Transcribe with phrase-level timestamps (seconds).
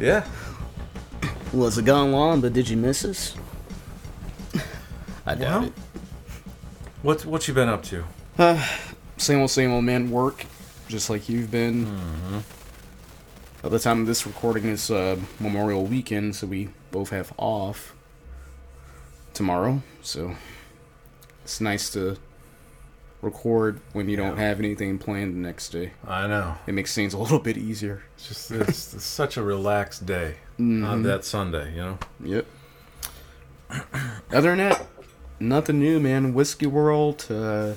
[0.00, 0.24] Yeah.
[1.52, 3.36] Was it gone long, but did you miss us?
[5.26, 5.72] I doubt Well,
[7.02, 8.04] What what you been up to?
[8.38, 8.64] it.
[9.18, 10.10] Same old, same old man.
[10.10, 10.46] Work,
[10.88, 11.84] just like you've been.
[13.62, 17.94] By the time of this recording is uh, Memorial Weekend, so we both have off
[19.34, 19.82] tomorrow.
[20.00, 20.34] So
[21.44, 22.16] it's nice to
[23.22, 25.92] record when you don't have anything planned the next day.
[26.06, 26.54] I know.
[26.66, 28.02] It makes things a little bit easier.
[28.16, 31.98] It's just it's, it's such a relaxed day on that Sunday, you know.
[32.22, 32.46] Yep.
[34.32, 34.86] Other than that,
[35.38, 36.34] nothing new, man.
[36.34, 37.26] Whiskey World.
[37.30, 37.74] Uh,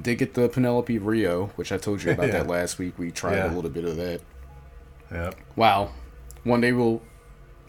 [0.00, 2.32] did get the Penelope Rio, which I told you about Yeah.
[2.38, 2.98] that last week.
[2.98, 3.52] We tried Yeah.
[3.52, 4.20] a little bit of that.
[5.10, 5.34] Yep.
[5.56, 5.90] Wow.
[6.44, 7.02] One day we'll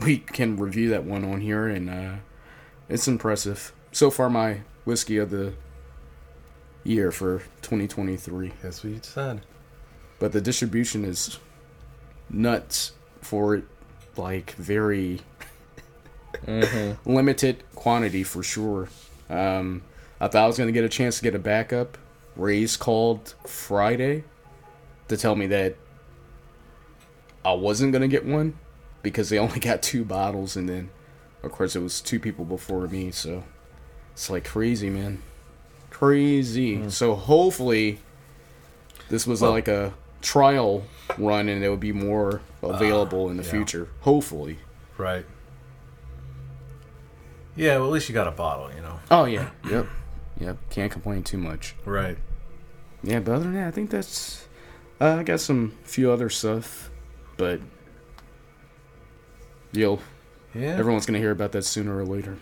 [0.01, 2.13] we can review that one on here, and uh,
[2.87, 3.73] it's impressive.
[3.91, 5.53] So far, my whiskey of the
[6.83, 8.53] year for 2023.
[8.61, 9.41] That's what you said.
[10.19, 11.39] But the distribution is
[12.29, 13.63] nuts for it,
[14.17, 15.21] like very
[17.05, 18.89] limited quantity for sure.
[19.29, 19.83] Um,
[20.19, 21.97] I thought I was gonna get a chance to get a backup.
[22.35, 24.23] Ray's called Friday
[25.07, 25.75] to tell me that
[27.43, 28.57] I wasn't gonna get one
[29.01, 30.89] because they only got two bottles, and then
[31.43, 33.43] of course it was two people before me, so
[34.11, 35.21] it's like crazy, man,
[35.99, 36.89] crazy.
[36.89, 37.99] So hopefully
[39.09, 40.83] this was Well- like a trial
[41.17, 43.49] run, and it would be more available in the yeah.
[43.51, 43.87] future.
[44.01, 44.59] Hopefully.
[44.97, 45.25] Right.
[47.55, 48.99] Yeah, well at least you got a bottle, you know.
[49.11, 49.49] Oh yeah.
[49.69, 49.87] Yep.
[50.39, 50.57] Yep.
[50.69, 51.75] Can't complain too much.
[51.85, 52.17] Right.
[53.03, 54.47] Yeah, but other than that, I think that's.
[55.01, 56.89] Uh, I got some few other stuff,
[57.37, 57.59] but
[59.73, 60.01] you'll
[60.53, 60.75] Yeah.
[60.77, 62.37] everyone's gonna hear about that sooner or later.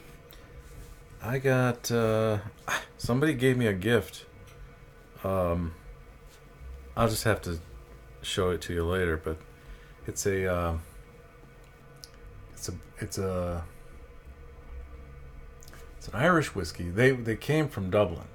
[1.21, 2.39] I got uh
[2.97, 4.25] somebody gave me a gift.
[5.23, 5.73] Um
[6.95, 7.59] I'll just have to
[8.21, 9.37] show it to you later, but
[10.05, 10.81] it's a um
[12.53, 13.63] it's a it's a
[15.97, 16.89] it's an Irish whiskey.
[16.89, 18.27] They they came from Dublin.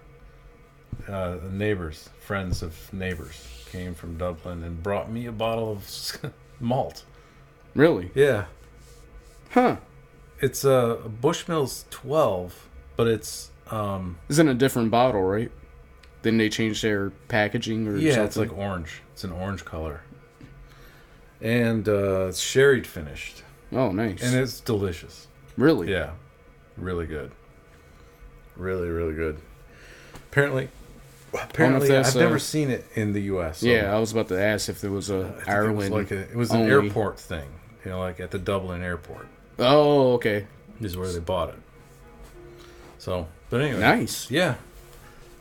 [1.09, 7.05] Uh neighbors, friends of neighbors came from Dublin and brought me a bottle of malt.
[7.75, 8.11] Really?
[8.15, 8.47] Yeah.
[9.51, 9.77] Huh?
[10.41, 15.51] It's a Bushmills 12, but it's um It's in a different bottle, right?
[16.23, 18.27] Then they changed their packaging or Yeah, something.
[18.27, 19.03] it's like orange.
[19.13, 20.03] It's an orange color.
[21.41, 23.43] And uh, it's sherried finished.
[23.73, 24.23] oh, nice.
[24.23, 25.27] And it's delicious.
[25.57, 25.91] really?
[25.91, 26.11] Yeah.
[26.77, 27.33] Really good.
[28.57, 29.39] Really, really good.
[30.31, 30.69] Apparently,
[31.35, 33.59] apparently I've never seen it in the U.S.
[33.59, 35.73] so Yeah, I was about to ask if there was a Ireland.
[35.75, 37.49] It was, like a, it was an only- airport thing.
[37.85, 39.27] You know, like at the Dublin airport
[39.59, 40.47] Oh, okay.
[40.81, 41.57] This is where they bought it.
[43.03, 43.81] So, but anyway.
[43.81, 44.31] Nice.
[44.31, 44.55] Yeah.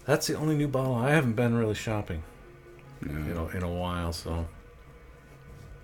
[0.06, 0.96] That's the only new bottle.
[0.96, 2.24] I haven't been really shopping,
[3.02, 3.14] No.
[3.28, 4.48] you know, in a while, so.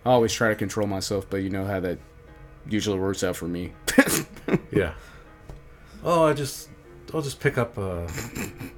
[0.04, 2.00] I always try to control myself, but you know how that
[2.68, 3.74] usually works out for me.
[4.72, 4.94] Yeah.
[6.04, 6.70] Oh, I just
[7.14, 8.08] I'll just pick up a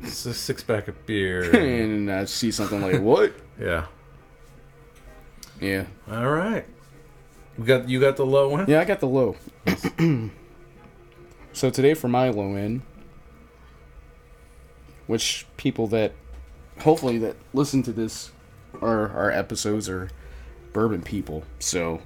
[0.04, 1.44] six pack of beer.
[1.44, 1.56] and-
[2.10, 3.32] and I see something like, what?
[3.62, 3.86] yeah.
[5.62, 5.86] Yeah.
[6.12, 6.66] All right.
[7.58, 8.66] We got you got the low one.
[8.68, 9.36] Yeah, I got the low.
[11.54, 12.82] so today for my low end,
[15.10, 16.14] which people that
[16.82, 18.32] hopefully that listen to this
[18.80, 20.08] or our episodes are
[20.72, 21.44] bourbon people.
[21.58, 22.04] So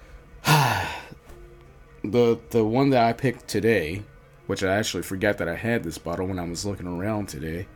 [0.44, 4.04] the the one that I picked today,
[4.46, 7.66] which I actually forgot that I had this bottle when I was looking around today,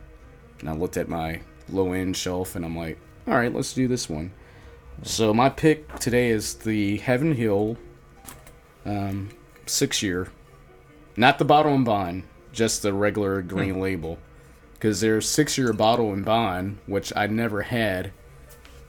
[0.61, 3.89] and I looked at my low end shelf and I'm like, all right, let's do
[3.89, 4.31] this one.
[5.01, 7.75] So my pick today is the Heaven Hill
[8.85, 9.27] um,
[9.65, 10.29] six year,
[11.17, 12.23] not the bottle and bond,
[12.53, 14.19] just the regular green label,
[14.83, 18.11] because there's six year bottle and bond, which I never had.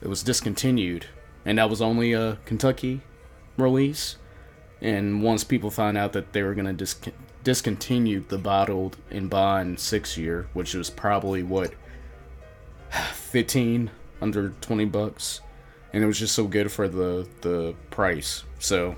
[0.01, 1.05] It was discontinued,
[1.45, 2.99] and that was only a Kentucky
[3.55, 4.17] release.
[4.81, 6.99] And once people found out that they were gonna dis-
[7.45, 11.73] discontinue the bottled and bond six year, which was probably what
[13.13, 13.89] fifteen
[14.21, 15.39] under twenty bucks
[15.93, 18.43] and it was just so good for the the price.
[18.59, 18.97] So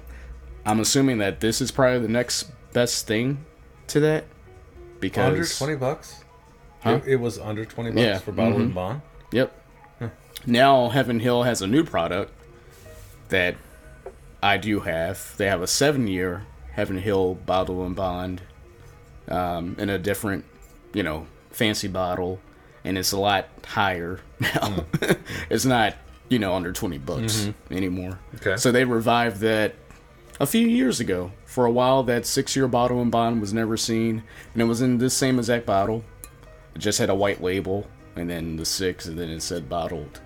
[0.65, 3.45] I'm assuming that this is probably the next best thing
[3.85, 4.25] to that
[4.99, 6.23] because Under twenty bucks.
[6.87, 6.95] Huh?
[7.05, 8.63] It, it was under twenty bucks Yeah, for bottle mhm.
[8.63, 9.01] and bond.
[9.31, 9.53] Yep.
[10.45, 12.31] Now Heaven Hill has a new product
[13.29, 13.55] that
[14.41, 15.35] I do have.
[15.37, 18.41] They have a seven year Heaven Hill bottle and bond
[19.27, 20.45] um, in a different,
[20.93, 22.39] you know, fancy bottle,
[22.83, 24.85] and it's a lot higher now.
[25.49, 25.95] it's not,
[26.29, 28.19] you know, under twenty bucks anymore.
[28.35, 28.57] Okay.
[28.57, 29.73] So they revived that
[30.39, 31.31] a few years ago.
[31.45, 34.23] For a while, that six year bottle and bond was never seen,
[34.53, 36.03] and it was in this same exact bottle.
[36.77, 40.21] It just had a white label, and then the six, and then it said bottled.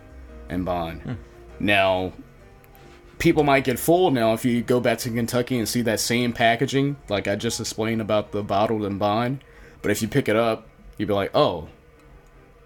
[0.49, 1.17] and Bond.
[1.61, 2.11] Now,
[3.19, 6.33] people might get fooled now if you go back to Kentucky and see that same
[6.33, 9.43] packaging, like I just explained about the bottled and Bond.
[9.81, 10.67] But if you pick it up,
[10.97, 11.69] you'd be like, oh,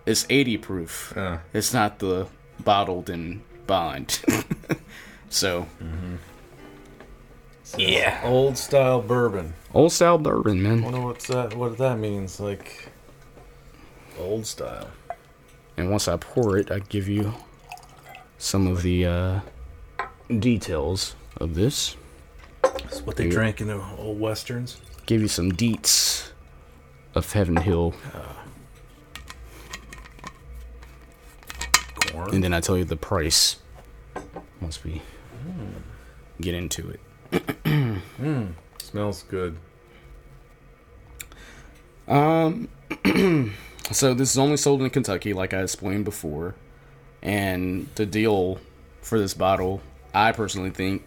[0.07, 1.15] it's 80 proof.
[1.15, 2.25] Uh, It's not the
[2.63, 4.19] bottled and Bond.
[5.29, 5.67] so,
[7.77, 8.19] yeah.
[8.23, 9.53] old style bourbon.
[9.75, 10.79] Old style bourbon, man.
[10.79, 12.89] I wonder what's that what that means, like
[14.19, 14.87] old style.
[15.77, 17.33] And once I pour it, I give you
[18.37, 19.39] some of the uh,
[20.39, 21.95] details of this.
[22.61, 23.31] That's what they Yeah.
[23.31, 24.77] drank in the old westerns.
[25.05, 26.31] Give you some deets
[27.13, 27.93] of Heaven Hill,
[32.11, 32.33] Corn.
[32.33, 33.57] and then I tell you the price
[34.61, 35.01] once we
[36.41, 36.95] get into
[37.31, 38.01] it.
[38.81, 39.57] Smells good.
[42.07, 42.67] Um,
[43.91, 46.55] so this is only sold in Kentucky, like I explained before,
[47.21, 48.59] and the deal
[49.01, 49.81] for this bottle,
[50.13, 51.03] I personally think,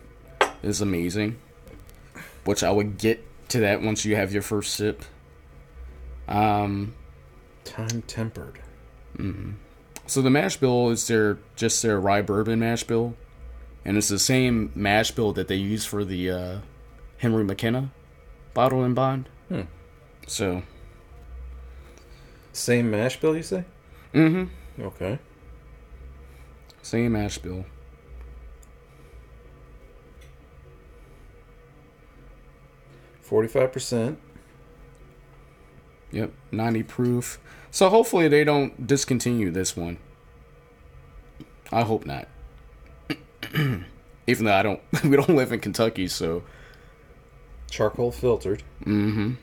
[0.63, 1.39] is amazing.
[2.45, 5.05] Which I would get to that once you have your first sip.
[6.27, 6.95] Um,
[7.65, 8.61] Time tempered.
[10.07, 13.15] so the mash bill is their just their rye bourbon mash bill,
[13.85, 16.59] and it's the same mash bill that they use for the uh,
[17.19, 17.91] Henry McKenna
[18.55, 19.29] bottle and bond.
[19.49, 19.63] Hmm.
[20.27, 20.63] So,
[22.53, 23.65] Same mash bill, you say?
[24.15, 24.83] mm-hmm.
[24.83, 25.19] Okay.
[26.83, 27.65] Same mash bill.
[33.21, 34.19] Forty-five percent.
[36.11, 37.39] Yep, 90 proof.
[37.71, 39.99] So hopefully they don't discontinue this one.
[41.71, 42.29] I hope not.
[43.53, 46.43] Even though I don't, we don't live in Kentucky, so
[47.71, 48.63] Charcoal filtered.
[48.85, 49.35] mm-hmm.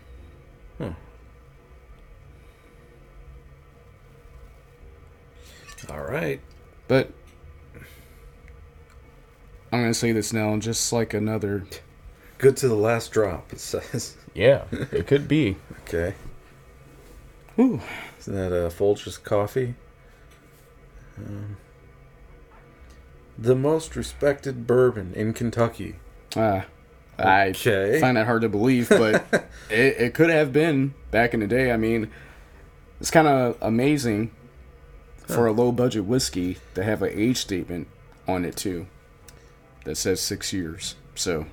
[5.90, 6.40] All right.
[6.88, 7.12] But
[9.72, 11.66] I'm gonna say this now, just like another.
[12.38, 13.52] Good to the last drop.
[13.54, 14.18] It says.
[14.34, 15.58] Yeah, it could be.
[15.88, 16.16] Okay.
[17.56, 17.80] Whew.
[18.20, 19.76] Isn't that a Folgers coffee?
[21.18, 21.58] Um,
[23.38, 25.98] the most respected bourbon in Kentucky.
[26.36, 26.62] Uh,
[27.20, 28.00] I Okay.
[28.02, 29.24] find that hard to believe, but
[29.70, 31.72] it, it could have been back in the day.
[31.72, 32.10] I mean,
[33.00, 34.32] it's kind of amazing
[35.28, 37.88] for a low budget whiskey to have an age statement
[38.28, 38.88] on it too
[39.86, 40.96] that says six years.
[41.16, 41.46] So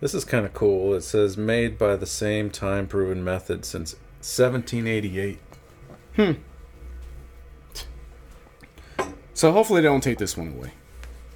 [0.00, 0.94] This is kind of cool.
[0.94, 5.38] It says made by the same time proven method since 1788.
[6.16, 6.32] Hmm.
[9.34, 10.72] so hopefully they don't take this one away,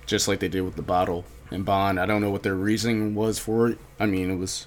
[0.07, 1.99] just like they did with the bottle and bond.
[1.99, 3.79] I don't know what their reasoning was for it.
[3.99, 4.67] I mean, it was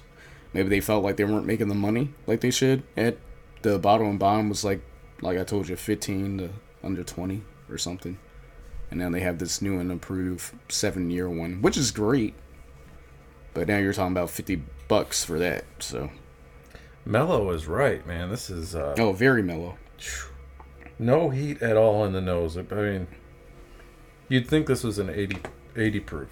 [0.52, 2.82] maybe they felt like they weren't making the money like they should.
[2.96, 3.16] At
[3.62, 4.82] the bottle and bond was like
[5.22, 6.50] like I told you, fifteen to
[6.82, 8.18] under twenty or something.
[8.90, 12.34] And now they have this new and improved seven year one, which is great.
[13.54, 15.64] But now you're talking about fifty bucks for that.
[15.78, 16.10] So
[17.04, 18.30] Mellow is right, man.
[18.30, 19.76] This is uh, oh, very mellow.
[20.98, 22.56] no heat at all in the nose.
[22.56, 23.08] I mean,
[24.28, 25.38] you'd think this was an 80,
[25.76, 26.28] 80 proof.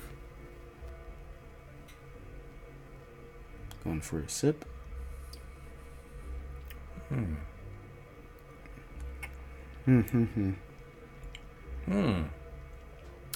[3.83, 4.65] Going for a sip.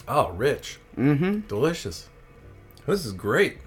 [0.07, 0.79] Oh, rich.
[0.97, 1.41] Mm-hmm.
[1.49, 2.09] Delicious.
[2.87, 3.59] This is great.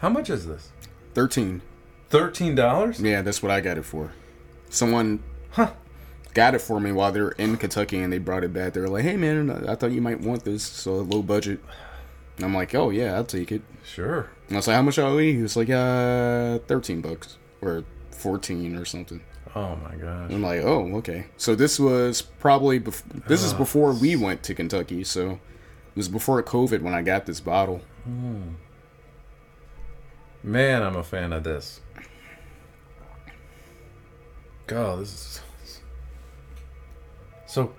[0.00, 0.70] How much is this?
[1.14, 1.62] Thirteen.
[2.10, 3.00] $13?
[3.04, 4.12] Yeah, that's what I got it for.
[4.70, 5.72] Someone Huh.
[6.34, 8.72] got it for me while they were in Kentucky and they brought it back.
[8.74, 11.60] They were like, "Hey man, I thought you might want this, so low budget."
[12.36, 14.28] And I'm like, "Oh yeah, I'll take it." Sure.
[14.48, 17.84] And I was like, "How much are we?" He was like, "Uh, thirteen bucks or
[18.10, 19.20] fourteen or something."
[19.54, 20.30] Oh my gosh.
[20.30, 24.54] I'm like, "Oh, okay." So this was probably bef- this is before we went to
[24.54, 27.80] Kentucky, so it was before COVID when I got this bottle.
[28.04, 28.54] Hmm.
[30.42, 31.80] Man, I'm a fan of this.
[34.66, 35.80] God, this is
[37.46, 37.74] so.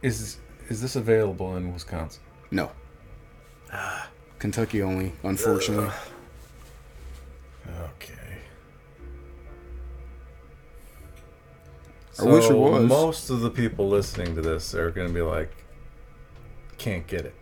[0.00, 0.38] Is
[0.68, 2.22] is this available in Wisconsin?
[2.50, 2.70] No,
[3.72, 4.08] ah.
[4.38, 5.90] Kentucky only, unfortunately.
[7.94, 8.21] Okay.
[12.20, 12.88] I wish it was.
[12.88, 15.50] Most of the people listening to this are going to be like,
[16.78, 17.34] "Can't get it."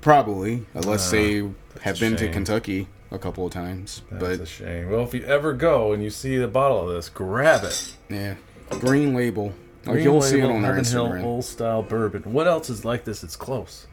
[0.00, 1.36] Probably, unless Ah, they
[1.82, 2.28] have a been to.
[2.30, 4.02] Kentucky a couple of times.
[4.10, 4.90] That's a but shame.
[4.90, 7.92] Well, if you ever go and you see the bottle of this, grab it.
[8.08, 8.34] yeah,
[8.70, 9.52] green label.
[9.84, 12.22] Like you'll see it on our Heaven Hill Old Style Bourbon.
[12.32, 13.24] What else is like this?
[13.24, 13.88] It's close.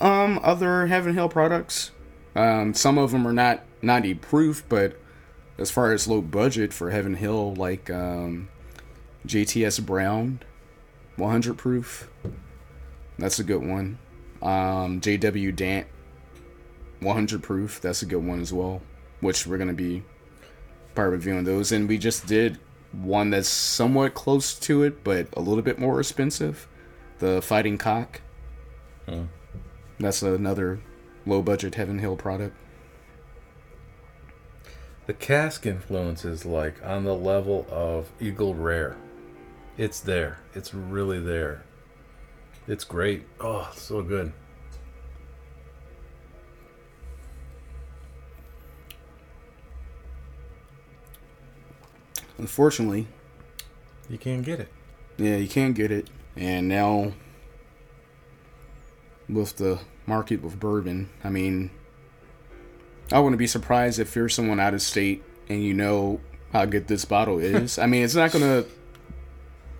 [0.00, 1.90] Um, other Heaven Hill products.
[2.34, 5.00] Um, some of them are not 90 proof, but
[5.58, 8.48] as far as low budget for Heaven Hill, like um,
[9.26, 10.40] JTS Brown,
[11.16, 12.10] 100 proof.
[13.18, 13.98] That's a good one.
[14.42, 15.86] Um, JW Dant
[17.00, 17.80] 100 proof.
[17.80, 18.82] That's a good one as well.
[19.20, 20.02] Which we're gonna be
[20.94, 22.58] part reviewing those, and we just did
[22.92, 26.68] one that's somewhat close to it, but a little bit more expensive.
[27.18, 28.20] The Fighting Cock.
[29.08, 29.24] Hmm.
[29.98, 30.80] That's another
[31.24, 32.56] low budget Heaven Hill product.
[35.06, 38.96] The cask influence is like on the level of Eagle Rare.
[39.78, 40.38] It's there.
[40.54, 41.62] It's really there.
[42.66, 43.24] It's great.
[43.38, 44.32] Oh, so good.
[52.38, 53.06] Unfortunately,
[54.08, 54.68] You can't get it.
[55.16, 56.08] Yeah, you can't get it.
[56.36, 57.12] And now,
[59.28, 61.70] with the market with bourbon, I mean,
[63.12, 66.20] I wouldn't be surprised if you're someone out of state and you know
[66.52, 67.78] how good this bottle is.
[67.78, 68.68] I mean, it's not going to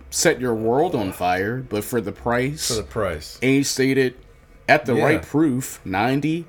[0.09, 3.37] set your world on fire, but for the price, For the price.
[3.41, 4.15] age stated
[4.69, 5.03] at the Yeah.
[5.03, 6.45] right proof, 90.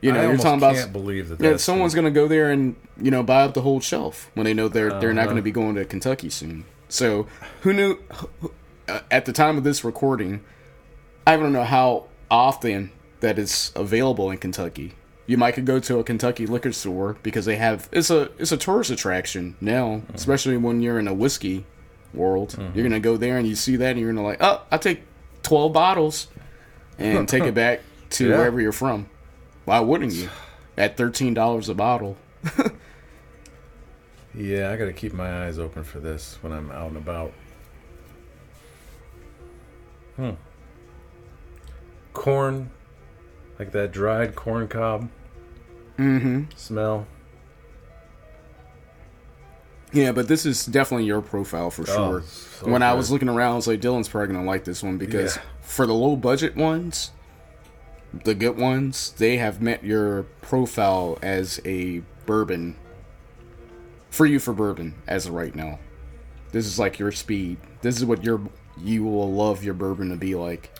[0.00, 3.10] You know, I you're talking about can't believe that someone's gonna go there and you
[3.10, 5.30] know buy up the whole shelf when they know they're they're not Uh-huh.
[5.32, 6.64] gonna be going to Kentucky soon.
[6.88, 7.26] So
[7.62, 7.98] who knew
[8.88, 10.40] uh, at the time of this recording?
[11.26, 14.94] I don't know how often that is available in Kentucky.
[15.28, 18.50] You might could go to a Kentucky liquor store because they have it's a it's
[18.50, 20.14] a tourist attraction now, Mm-hmm.
[20.14, 21.64] especially when you're in a whiskey
[22.14, 22.56] world.
[22.74, 25.02] You're gonna go there and you see that and you're gonna like, oh, I take
[25.42, 26.28] twelve bottles
[26.98, 27.80] and take it back
[28.10, 28.38] to Yeah.
[28.38, 29.08] wherever you're from.
[29.66, 30.28] Why wouldn't you?
[30.78, 32.16] At thirteen dollars a bottle.
[34.34, 37.32] Yeah, I gotta keep my eyes open for this when I'm out and about.
[40.16, 40.30] Hmm.
[42.14, 42.70] Corn,
[43.58, 45.08] like that dried corn cob
[45.98, 46.42] Mm-hmm.
[46.56, 47.06] smell.
[49.92, 52.20] Yeah, but this is definitely your profile for sure.
[52.22, 54.82] Oh, so when I was looking around, I was like, Dylan's probably gonna like this
[54.82, 55.42] one because Yeah.
[55.62, 57.10] for the low budget ones,
[58.24, 62.76] the good ones, they have met your profile as a bourbon
[64.10, 65.78] for you for bourbon as of right now.
[66.52, 67.56] This is like your speed.
[67.80, 68.40] This is what your
[68.78, 70.70] you will love your bourbon to be like.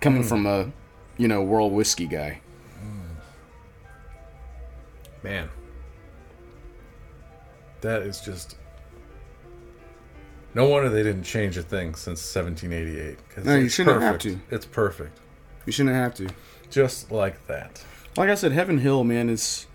[0.00, 0.72] Coming from a,
[1.16, 2.40] you know, world whiskey guy.
[5.22, 5.48] Man,
[7.80, 8.56] that is just.
[10.54, 13.44] No wonder they didn't change a thing since 1788.
[13.46, 14.48] No, you it's shouldn't have perfect.
[14.50, 14.54] to.
[14.54, 15.18] It's perfect,
[15.64, 16.28] You shouldn't have to.
[16.70, 17.82] just like that.
[18.18, 19.66] Like I said, Heaven Hill, man, is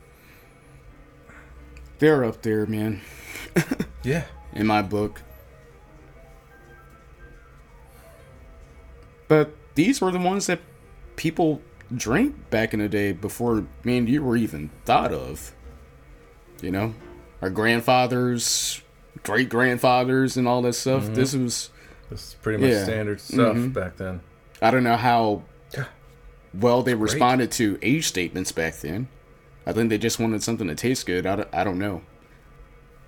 [1.97, 3.01] they're up there, man,
[4.03, 5.23] Yeah, in my book.
[9.27, 10.59] But these were the ones that
[11.15, 11.61] people
[11.95, 15.53] drank back in the day before me and you were even thought of.
[16.61, 16.93] You know,
[17.41, 18.81] our grandfathers,
[19.23, 21.07] great grandfathers, and all that stuff.
[21.13, 21.69] This was
[22.09, 22.83] this is pretty much Yeah.
[22.83, 23.73] standard stuff Mhm.
[23.73, 24.21] back then.
[24.61, 25.43] I don't know how
[26.53, 29.07] well they responded to age statements back then.
[29.67, 31.25] I think they just wanted something to taste good.
[31.27, 32.01] I don't, I don't know.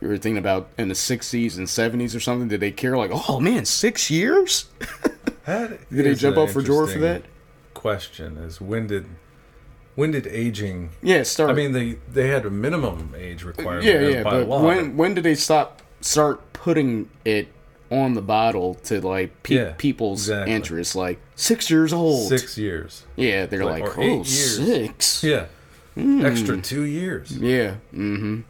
[0.02, 2.48] You were thinking about in the 60s and 70s or something.
[2.50, 4.66] Did they care like, oh man, six years?
[5.48, 7.24] Did they jump up for joy for that?
[7.80, 9.06] Question is when did
[9.96, 10.90] when did aging?
[11.02, 11.50] Yeah, start.
[11.50, 13.86] I mean, they they had a minimum age requirement.
[13.86, 14.22] yeah, yeah.
[14.24, 14.66] by But law.
[14.66, 17.48] when when did they stop start putting it
[17.90, 20.54] on the bottle to like pe- Yeah, people's exactly.
[20.56, 20.94] interest?
[20.98, 22.28] Like six years old.
[22.28, 23.06] six years.
[23.16, 25.24] Yeah, they're Like, like, oh, six.
[25.24, 25.46] Yeah,
[25.96, 26.26] Hmm.
[26.26, 27.32] extra two years.
[27.38, 27.76] Yeah.
[27.94, 28.42] Mm-hmm.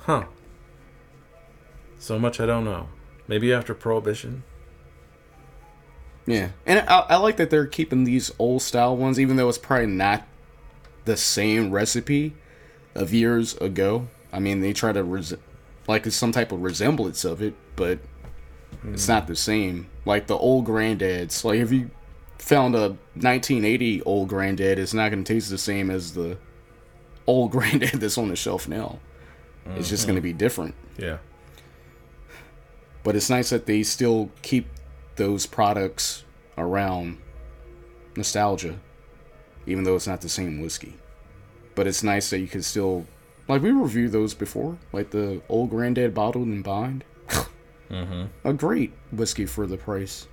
[0.00, 0.24] Huh.
[1.98, 2.88] So much I don't know.
[3.26, 4.42] Maybe after prohibition.
[6.28, 9.58] Yeah, and I, I like that they're keeping these old style ones, even though it's
[9.58, 10.26] probably not
[11.06, 12.34] the same recipe
[12.94, 14.08] of years ago.
[14.32, 15.34] I mean, they try to res-
[15.86, 17.98] like it's some type of resemblance of it, but
[18.84, 19.12] it's hmm.
[19.12, 19.88] not the same.
[20.04, 21.90] Like the old granddads, like if you
[22.36, 26.36] found a 1980 old granddad, it's not going to taste the same as the
[27.26, 28.98] old granddad that's on the shelf now.
[29.76, 30.30] It's just going to mm-hmm.
[30.30, 31.18] be different Yeah.
[33.02, 34.66] but it's nice that they still keep
[35.18, 36.24] those products
[36.56, 37.18] around
[38.16, 38.78] nostalgia
[39.68, 40.94] even though it's not the same whiskey.
[41.74, 43.06] But it's nice that you can still
[43.46, 47.04] like we reviewed those before like the old granddad bottled and bind.
[47.90, 48.24] Mm-hmm.
[48.46, 50.28] a great whiskey for the price.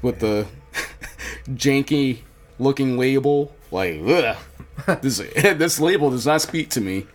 [0.00, 0.46] With the
[1.50, 2.20] janky
[2.58, 4.02] looking label like
[5.02, 7.06] this this label does not speak to me.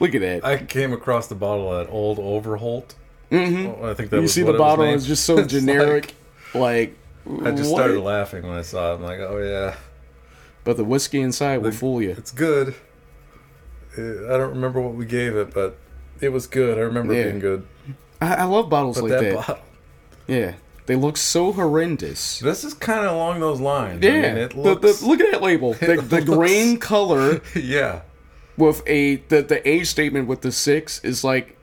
[0.00, 0.44] Look at that.
[0.44, 2.94] I came across the bottle at Old Overholt.
[3.32, 3.82] Mm-hmm.
[3.84, 5.42] Oh, I think that you was see what the it was bottle is just so
[5.56, 6.14] generic
[6.54, 7.78] like, like- I just what?
[7.78, 8.96] started laughing when I saw it.
[8.96, 9.76] I'm like, oh yeah,
[10.64, 12.74] but the whiskey inside will The- fool you it's good.
[13.96, 14.00] Uh,
[14.34, 15.76] I don't remember what we gave it, but
[16.20, 16.78] it was good.
[16.78, 17.20] I remember Yeah.
[17.20, 17.66] it being good.
[18.20, 19.34] I, I love bottles But like that, that.
[19.46, 19.58] bottle,
[20.26, 20.54] Yeah,
[20.86, 22.38] they look so horrendous.
[22.38, 24.02] this is kind of along those lines.
[24.02, 25.00] Yeah, I mean, it looks.
[25.00, 25.74] the, look at that label.
[25.80, 28.02] The, it the looks- grain color yeah,
[28.56, 31.56] with a the the age statement with the six is like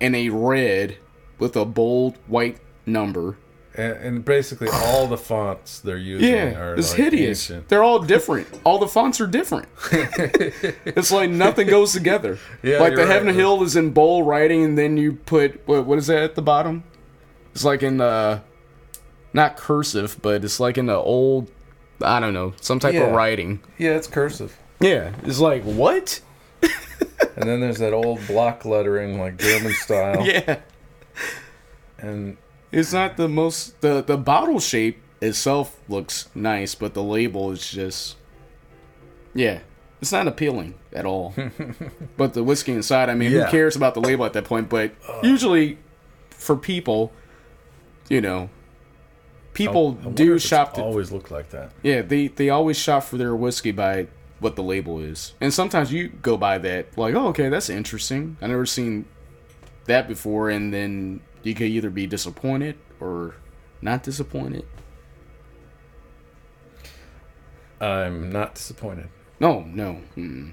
[0.00, 0.96] in a red
[1.42, 3.36] with a bold white number.
[3.74, 7.50] and, and basically all the fonts they're using Yeah, are it's like hideous.
[7.50, 7.68] ancient.
[7.68, 8.46] They're all different.
[8.64, 9.66] All the fonts are different.
[9.92, 12.38] it's like nothing goes together.
[12.62, 13.08] Yeah, like the right.
[13.08, 16.34] Heaven Hill is in bold writing, and then you put what what is that at
[16.34, 16.84] the bottom?
[17.54, 18.40] It's like in uh,
[19.32, 21.50] not cursive, but it's like in the old,
[22.02, 23.04] I don't know, some type Yeah.
[23.08, 23.60] of writing.
[23.78, 24.56] Yeah, it's cursive.
[24.80, 26.20] Yeah, it's like what?
[27.34, 30.26] And then there's that old block lettering, like German style.
[30.26, 30.60] Yeah,
[32.02, 32.36] And
[32.70, 37.70] it's not the most the the bottle shape itself looks nice, but the label is
[37.70, 38.16] just
[39.34, 39.60] yeah,
[40.00, 41.34] it's not appealing at all.
[42.16, 43.44] but the whiskey inside, I mean, Yeah.
[43.44, 44.68] who cares about the label at that point?
[44.68, 45.20] But uh.
[45.22, 45.78] usually,
[46.30, 47.12] for people,
[48.08, 48.50] you know,
[49.54, 50.74] people I wonder do shop.
[50.74, 51.72] To, always look like that.
[51.82, 54.08] yeah, they they always shop for their whiskey by
[54.40, 58.36] what the label is, and sometimes you go by that like, oh, okay, that's interesting.
[58.42, 59.04] I never seen
[59.84, 63.34] that before, and then you could either be disappointed or
[63.80, 64.64] not disappointed.
[67.80, 69.08] I'm not disappointed.
[69.40, 70.00] No, no.
[70.16, 70.52] Mm.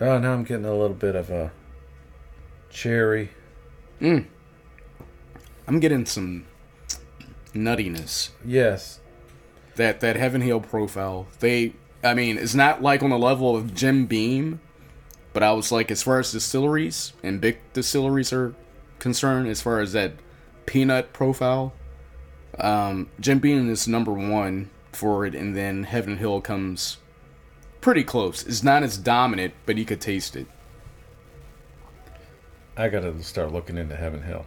[0.00, 1.52] Oh, now I'm getting a little bit of a
[2.70, 3.30] cherry.
[4.00, 6.46] I'm getting some
[7.52, 8.30] nuttiness.
[8.44, 9.00] Yes.
[9.76, 11.26] That that Heaven Hill profile.
[11.40, 14.60] They, I mean, it's not like on the level of Jim Beam,
[15.34, 18.54] but I was like, as far as distilleries and big distilleries are
[18.98, 20.12] concerned, as far as that
[20.64, 21.74] peanut profile,
[22.58, 26.96] um, Jim Beam is number one for it, and then Heaven Hill comes
[27.82, 28.46] pretty close.
[28.46, 30.46] It's not as dominant, but you could taste it.
[32.76, 34.46] I gotta start looking into Heaven Hill.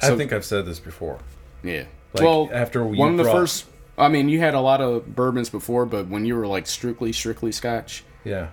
[0.00, 1.18] So- I think I've said this before.
[1.62, 1.84] Yeah.
[2.14, 3.66] Like, well, after you one of the brought- first.
[3.98, 7.12] I mean, you had a lot of bourbons before, but when you were like strictly,
[7.12, 8.48] strictly Scotch, Yeah.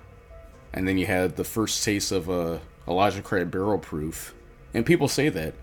[0.73, 4.33] And then you had the first taste of a Elijah Craig barrel proof,
[4.73, 5.53] and people say that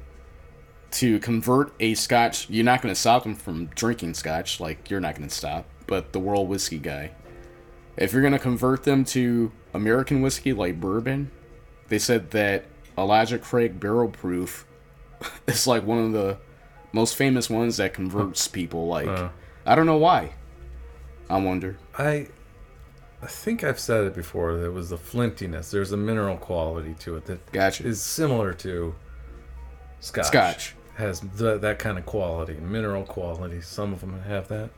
[0.92, 5.00] to convert a Scotch, you're not going to stop them from drinking Scotch, like you're
[5.00, 5.66] not going to stop.
[5.86, 7.12] But the world whiskey guy,
[7.96, 11.30] if you're going to convert them to American whiskey like bourbon,
[11.88, 12.64] they said that
[12.96, 14.66] Elijah Craig barrel proof
[15.46, 16.38] is like one of the
[16.92, 18.86] most famous ones that converts people.
[18.86, 19.28] Like Uh.
[19.66, 20.32] I don't know why.
[21.28, 21.76] I wonder.
[21.96, 22.28] I
[23.22, 24.56] I think I've said it before.
[24.56, 25.70] There was the flintiness.
[25.70, 27.86] There's a mineral quality to it that Gotcha.
[27.86, 28.94] is similar to
[30.00, 30.26] Scotch.
[30.26, 30.74] Scotch.
[30.94, 33.60] has the, that kind of quality, mineral quality.
[33.60, 34.70] Some of them have that.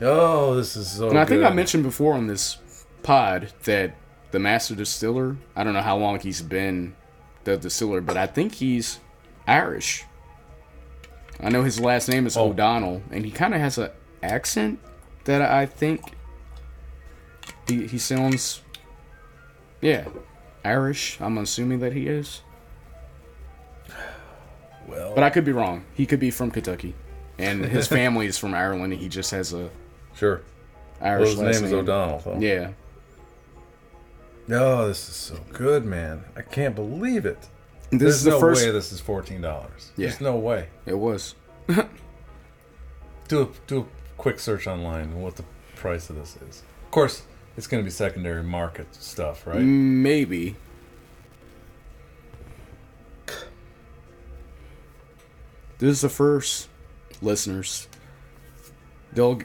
[0.00, 1.08] Oh, this is so.
[1.10, 2.58] And I think I mentioned before on this
[3.02, 3.94] pod that
[4.30, 6.94] the master distiller, I don't know how long he's been
[7.44, 8.98] the distiller, but I think he's
[9.46, 10.04] Irish.
[11.40, 12.50] I know his last name is Oh.
[12.50, 13.90] O'Donnell, and he kind of has an
[14.22, 14.78] accent
[15.24, 16.14] that I think
[17.66, 18.62] he, he sounds,
[19.80, 20.06] yeah,
[20.64, 21.18] Irish.
[21.20, 22.42] I'm assuming that he is,
[24.86, 25.84] Well, but I could be wrong.
[25.94, 26.94] He could be from Kentucky,
[27.38, 29.70] and his family is from Ireland, and he just has a
[30.14, 30.42] sure.
[31.00, 31.80] Well, Irish his last name is name.
[31.80, 32.38] O'Donnell, though.
[32.38, 32.70] Yeah,
[34.50, 36.24] Oh, this is so good, man.
[36.36, 37.48] I can't believe it.
[37.90, 38.64] this There's is the no first.
[38.64, 39.90] way this is fourteen dollars.
[39.96, 40.08] Yeah.
[40.08, 40.68] There's no way.
[40.86, 41.34] It was.
[43.28, 43.84] Do a, do a
[44.18, 45.44] quick search online what the
[45.76, 46.62] price of this is.
[46.84, 47.22] Of course,
[47.56, 49.60] it's going to be secondary market stuff, right?
[49.60, 50.56] Maybe.
[55.78, 56.68] This is the first,
[57.20, 57.88] listeners.
[59.14, 59.38] G-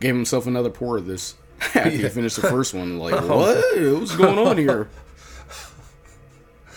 [0.00, 2.98] gave himself another pour of this after he finished the first one.
[2.98, 3.56] Like, what?
[3.78, 4.88] What's going on here?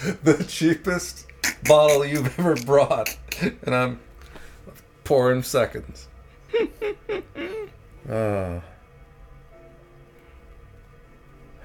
[0.24, 1.26] the cheapest
[1.66, 3.18] bottle you've ever brought,
[3.64, 4.00] and I'm
[5.04, 6.08] pouring seconds.
[8.10, 8.60] uh,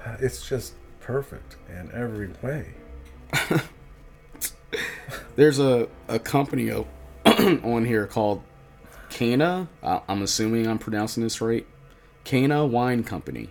[0.05, 2.73] Uh, it's just perfect in every way.
[5.35, 6.71] There's a, a company
[7.25, 8.43] on here called
[9.09, 9.67] Cana.
[9.83, 11.65] I'm assuming I'm pronouncing this right.
[12.23, 13.49] Cana Wine Company.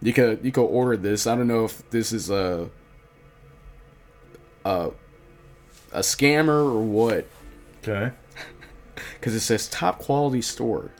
[0.00, 1.26] You could you could order this.
[1.26, 2.70] I don't know if this is a
[4.64, 4.90] a
[5.92, 7.26] a scammer or what,
[7.82, 8.12] Okay.
[9.14, 10.92] because it says top quality store,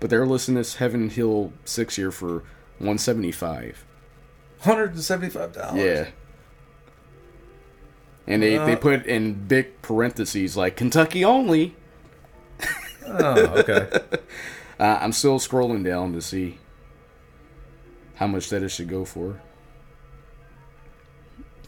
[0.00, 2.44] but they're listing this Heaven Hill six year for
[2.78, 3.84] 175.
[4.60, 5.82] Hundred and seventy-five dollars.
[5.82, 6.08] Yeah.
[8.26, 11.76] And they, they Uh, put in big parentheses like Kentucky only.
[13.06, 13.88] Oh, okay.
[14.78, 16.58] Uh, I'm still scrolling down to see
[18.16, 19.40] how much that it should go for.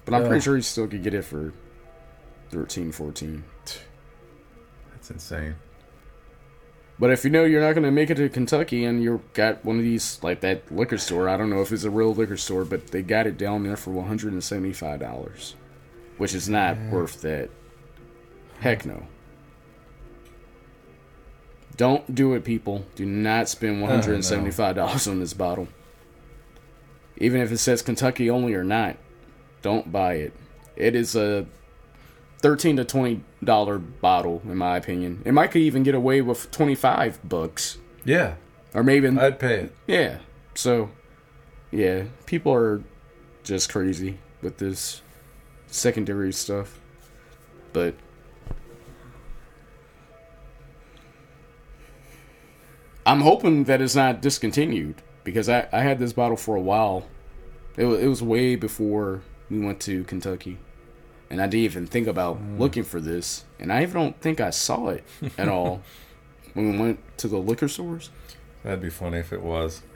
[0.04, 0.28] But I'm Yeah.
[0.28, 1.54] pretty sure you still could get it for
[2.50, 3.44] 13, 14.
[4.92, 5.54] That's insane.
[6.98, 9.64] But if you know you're not going to make it to Kentucky and you've got
[9.64, 12.36] one of these, like that liquor store, I don't know if it's a real liquor
[12.36, 15.54] store, but they got it down there for $175,
[16.16, 17.50] which is not worth that.
[18.60, 19.06] Heck no.
[21.76, 22.84] Don't do it, people.
[22.96, 25.68] Do not spend uh, $175 on this bottle.
[27.18, 28.96] Even if it says Kentucky only or not,
[29.62, 30.32] don't buy it.
[30.74, 31.46] It is a
[32.38, 35.22] thirteen to twenty dollar bottle, in my opinion.
[35.24, 38.34] It might could even get away with twenty five bucks, Yeah,
[38.74, 39.74] or maybe I'd pay it.
[39.86, 40.18] yeah.
[40.54, 40.90] So,
[41.70, 42.82] yeah, people are
[43.44, 45.02] just crazy with this
[45.68, 46.80] secondary stuff,
[47.72, 47.94] but.
[53.06, 57.06] I'm hoping that it's not discontinued because I, I had this bottle for a while.
[57.76, 60.58] It was, it was way before we went to Kentucky.
[61.30, 63.44] And I didn't even think about looking for this.
[63.58, 65.04] And I even don't think I saw it
[65.36, 65.82] at all
[66.54, 68.10] when we went to the liquor stores.
[68.62, 69.82] That'd be funny if it was.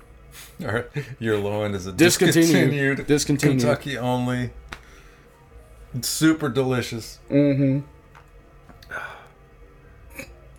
[0.59, 0.87] Right,
[1.19, 2.47] your low end is a Discontinued.
[2.47, 3.61] discontinued, Discontinued.
[3.61, 4.51] Kentucky only.
[5.95, 7.19] It's super delicious.
[7.31, 7.81] Mm-hmm.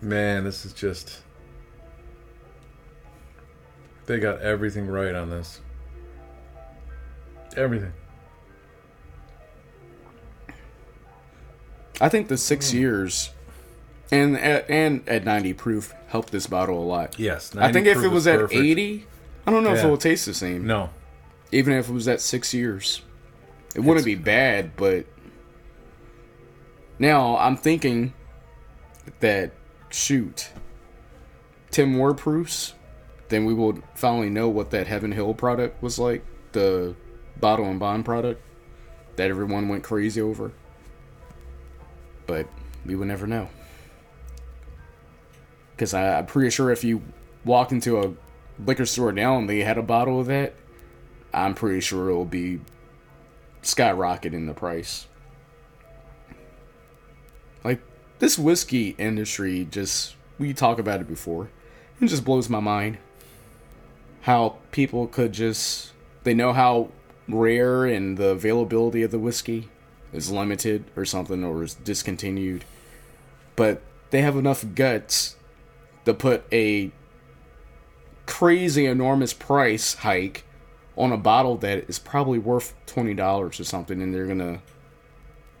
[0.00, 1.22] Man, this is just.
[4.06, 5.60] They got everything right on this.
[7.56, 7.92] Everything.
[12.00, 13.30] I think the six years
[14.10, 17.18] and at, and at 90 proof helped this bottle a lot.
[17.18, 18.60] Yes, I think if it was at perfect.
[18.60, 19.06] 80,
[19.46, 19.90] I don't know if it Yeah.
[19.90, 20.66] will taste the same.
[20.66, 20.90] No,
[21.52, 23.02] Even if it was at six years,
[23.74, 24.76] it wouldn't be bad.
[24.76, 25.06] But
[26.98, 28.12] now I'm thinking
[29.20, 29.52] that
[29.90, 30.50] shoot,
[31.70, 32.74] ten more proofs,
[33.28, 36.94] then we will finally know what that Heaven Hill product was like, the
[37.40, 38.40] bottle and bond product
[39.16, 40.52] that everyone went crazy over.
[42.26, 42.46] But
[42.84, 43.48] we would never know.
[45.72, 47.02] Because I'm pretty sure if you
[47.44, 48.14] walk into a
[48.64, 50.54] liquor store now and they had a bottle of that,
[51.32, 52.60] I'm pretty sure it will be
[53.62, 55.06] skyrocketing the price.
[57.64, 57.80] Like
[58.18, 61.50] this whiskey industry just we talk about it before.
[62.00, 62.98] It just blows my mind.
[64.22, 66.90] How people could just they know how
[67.28, 69.68] rare and the availability of the whiskey
[70.14, 72.64] is limited or something or is discontinued.
[73.56, 75.36] But they have enough guts
[76.04, 76.92] to put a
[78.26, 80.44] crazy enormous price hike
[80.96, 84.60] on a bottle that is probably worth twenty dollars or something, and they're gonna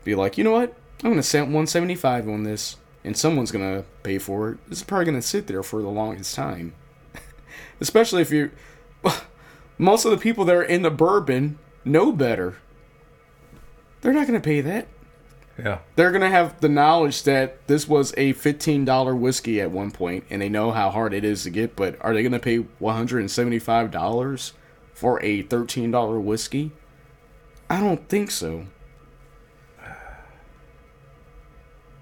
[0.04, 0.74] be like, you know what?
[1.02, 4.58] I'm gonna set one seventy five on this, and someone's gonna pay for it.
[4.70, 6.74] It's probably gonna sit there for the longest time,
[7.80, 8.50] especially if you.
[9.76, 12.58] Most of the people that are in the bourbon know better.
[14.04, 14.86] They're not gonna pay that.
[15.58, 19.90] yeah, They're gonna have the knowledge that this was a fifteen dollar whiskey at one
[19.92, 21.74] point, and they know how hard it is to get.
[21.74, 24.52] But are they gonna pay one hundred and seventy five dollars
[24.92, 26.72] for a thirteen dollar whiskey?
[27.70, 28.66] I don't think so.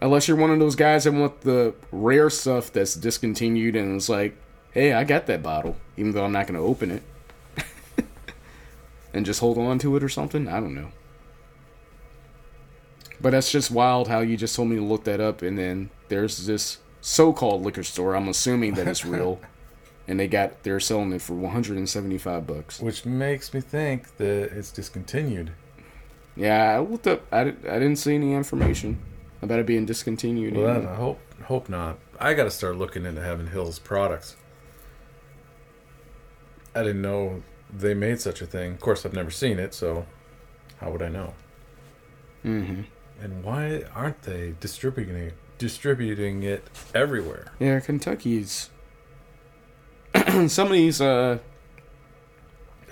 [0.01, 4.09] Unless you're one of those guys that want the rare stuff that's discontinued and it's
[4.09, 4.37] like,
[4.73, 7.03] hey, I got that bottle, even though I'm not gonna open it,
[9.15, 10.49] and just hold on to it or something.
[10.49, 10.91] I don't know.
[13.23, 15.91] But that's just wild how you just told me to look that up, and then
[16.09, 18.17] there's this so-called liquor store.
[18.17, 19.41] I'm assuming that it's real,
[20.09, 22.81] and they got they're selling it for 175 bucks.
[22.81, 25.53] which makes me think that it's discontinued.
[26.35, 27.23] Yeah, I looked up.
[27.33, 29.01] I, I didn't see any information
[29.41, 30.57] about it being discontinued.
[30.57, 30.89] Well.
[30.89, 31.99] I hope hope not.
[32.19, 34.37] I got to start looking into Heaven Hills products.
[36.75, 38.73] I didn't know they made such a thing.
[38.73, 40.07] Of course, I've never seen it, so
[40.81, 41.35] how would I know?
[42.45, 42.83] mm-hmm.
[43.23, 47.53] And why aren't they distributing it, distributing it everywhere?
[47.61, 48.69] Yeah, Kentucky's.
[50.49, 51.39] Some of these uh,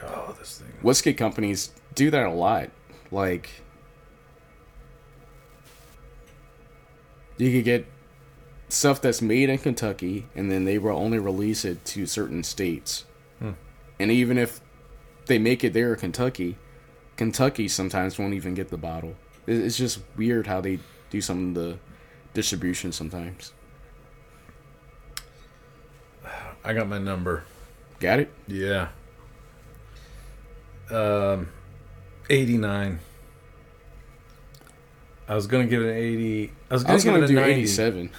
[0.03, 0.73] Oh, this thing.
[0.83, 2.71] whiskey companies do that a lot.
[3.11, 3.51] Like,
[7.37, 7.87] you could get
[8.69, 13.05] stuff that's made in Kentucky, and then they will only release it to certain states.
[13.40, 13.53] Hmm.
[13.99, 14.61] And even if
[15.27, 16.57] they make it there in Kentucky,
[17.16, 19.16] Kentucky sometimes won't even get the bottle.
[19.50, 20.78] It- It's just weird how they
[21.10, 21.78] do some of the
[22.34, 23.52] distribution sometimes.
[26.64, 27.44] I got my number.
[28.00, 28.30] Got it?
[28.46, 28.88] Yeah.
[30.90, 31.48] Um,
[32.28, 33.00] 89.
[35.28, 36.52] I was gonna give it an 80.
[36.70, 37.52] I was gonna, was give going it to a do 90.
[37.60, 38.10] 87.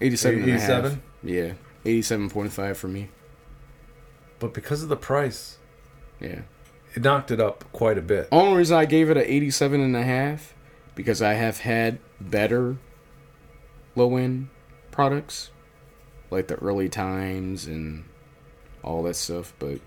[0.00, 0.60] 87 and a half.
[0.70, 1.02] 87?
[1.22, 1.52] Yeah.
[1.84, 3.08] eighty-seven point five for me.
[4.38, 5.56] But because of the price,
[6.20, 6.42] Yeah.
[6.96, 8.28] It knocked it up quite a bit.
[8.32, 10.54] Only reason I gave it an 87 and a half
[10.94, 12.78] because I have had better
[13.94, 14.48] low end
[14.90, 15.50] products
[16.30, 18.04] like the early times and
[18.82, 19.78] all that stuff, but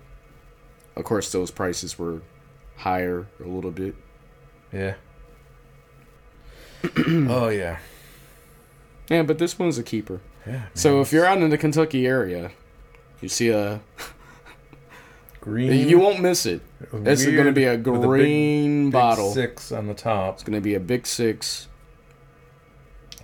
[0.94, 2.22] of course those prices were
[2.76, 3.96] higher a little bit.
[4.72, 4.94] Yeah.
[6.96, 7.78] oh yeah.
[9.08, 10.20] Yeah, but this one's a keeper.
[10.46, 10.66] Yeah.
[10.74, 12.52] So if you're out in the Kentucky area,
[13.20, 13.80] you see a
[15.40, 16.60] green, you won't miss it.
[16.92, 19.32] It's going to be a big- green big bottle.
[19.32, 20.34] six on the top.
[20.34, 21.68] It's going to be a big 6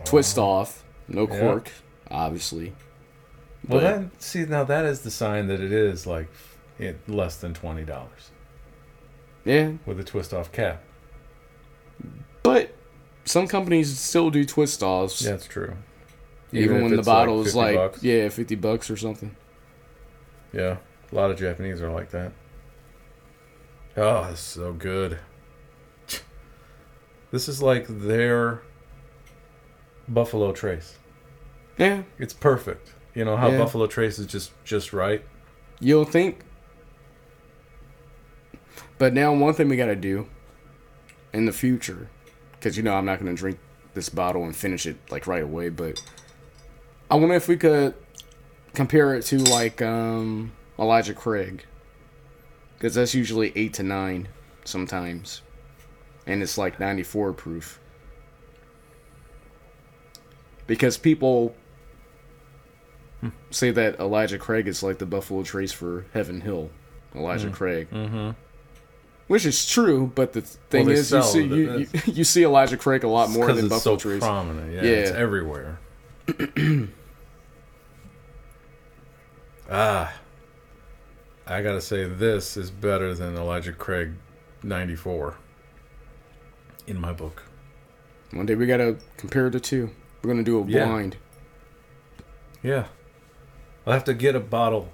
[0.05, 1.41] twist off, no Yeah.
[1.41, 1.71] cork,
[2.11, 2.73] obviously.
[3.69, 6.29] Well, But- that see now that is the sign that it is like
[6.79, 8.31] it, less than twenty dollars
[9.45, 10.83] Yeah, with a twist off cap.
[12.43, 12.71] but
[13.25, 15.75] some companies still do twist offs, Yeah, that's true.
[16.53, 18.03] even, if when the it's, like, bottle is like bucks.
[18.05, 19.35] yeah, fifty bucks or something.
[20.53, 20.77] Yeah,
[21.17, 22.33] a lot of Japanese are like that.
[23.97, 25.19] Oh, it's so good.
[27.31, 28.61] This is like their
[30.07, 30.99] Buffalo Trace.
[31.79, 32.93] Yeah, It's perfect.
[33.15, 33.59] You know how Yeah.
[33.59, 35.25] Buffalo Trace is just just right.
[35.81, 36.41] you'll think.
[38.99, 40.27] But now, one thing we got to do
[41.33, 42.09] in the future,
[42.53, 43.59] because you know I'm not going to drink
[43.95, 46.03] this bottle and finish it like right away, but
[47.11, 47.95] I wonder if we could
[48.75, 51.65] compare it to like um, Elijah Craig,
[52.75, 54.29] because that's usually eight to nine
[54.65, 55.43] sometimes,
[56.27, 57.81] and it's like 94 proof.
[60.67, 61.55] Because people
[63.51, 66.71] say that Elijah Craig is like the Buffalo Trace for Heaven Hill.
[67.15, 67.89] Elijah Craig.
[67.91, 68.31] Mm-hmm.
[69.29, 72.77] Which is true, but the thing they is, you see, you, you, you see Elijah
[72.77, 74.21] Craig a lot more than it's Buffalo so Trace.
[74.21, 74.73] prominent.
[74.73, 74.91] Yeah, Yeah.
[74.91, 75.79] it's everywhere.
[79.71, 80.13] ah,
[81.47, 84.13] I gotta say this is better than Elijah Craig
[84.63, 85.37] '94
[86.87, 87.45] in my book.
[88.33, 89.91] One day we gotta compare the two.
[90.23, 90.87] We're gonna do a Yeah.
[90.87, 91.17] blind.
[92.63, 92.87] Yeah,
[93.87, 94.93] I'll have to get a bottle,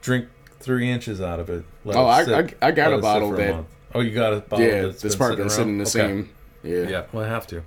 [0.00, 0.28] drink
[0.60, 1.64] three inches out of it.
[1.84, 3.64] Oh, it I- sit- I- I got a bottle for a.
[3.94, 6.24] Oh, you got a bottle yeah, that's this part been sitting sitting the Okay.
[6.24, 6.30] same.
[6.62, 6.88] Yeah.
[6.88, 7.62] Yeah, well, I have to.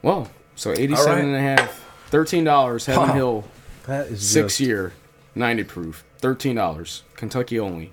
[0.00, 1.80] Well, so 87 and a half.
[2.12, 3.12] $13, Heaven Huh.
[3.14, 3.44] Hill,
[3.86, 4.92] That is six just year,
[5.34, 7.02] 90 proof, $13.
[7.16, 7.92] Kentucky only.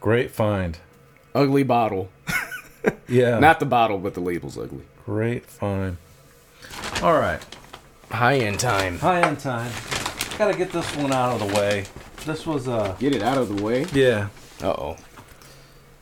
[0.00, 0.78] great find.
[1.34, 2.10] Ugly bottle.
[3.06, 4.84] Yeah, Not the bottle, but the label's ugly.
[5.04, 5.98] great find.
[7.02, 7.38] All right.
[8.10, 8.98] High end time.
[8.98, 9.70] High end time.
[10.38, 11.84] Gotta get this one out of the way.
[12.24, 13.84] This was uh Get it out of the way.
[13.92, 14.28] yeah.
[14.62, 14.96] Uh oh.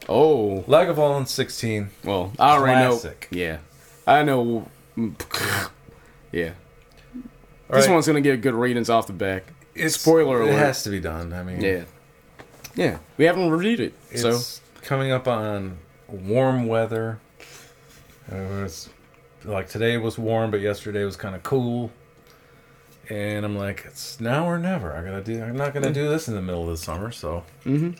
[0.09, 0.65] Oh.
[0.69, 1.91] Lagavulin 16.
[2.05, 3.29] Well, I already Classic.
[3.33, 3.39] know.
[3.39, 3.59] Yeah.
[4.07, 4.69] I know.
[6.33, 6.53] yeah.
[7.71, 7.93] This right.
[7.93, 9.45] one's going to get good ratings off the back.
[9.75, 10.53] It's, spoiler alert.
[10.53, 11.33] It has to be done.
[11.33, 11.85] I mean, Yeah.
[12.75, 12.99] Yeah.
[13.17, 13.95] We haven't reviewed it.
[14.11, 14.41] it's so,
[14.83, 15.79] coming up on
[16.09, 17.19] warm weather.
[18.31, 18.89] Uh, it's
[19.45, 21.91] like today was warm, but yesterday was kind of cool.
[23.09, 24.95] And I'm like, it's now or never.
[24.95, 25.43] I gotta do.
[25.43, 27.93] I'm not gonna do this in the middle of the summer, so Mm-hmm.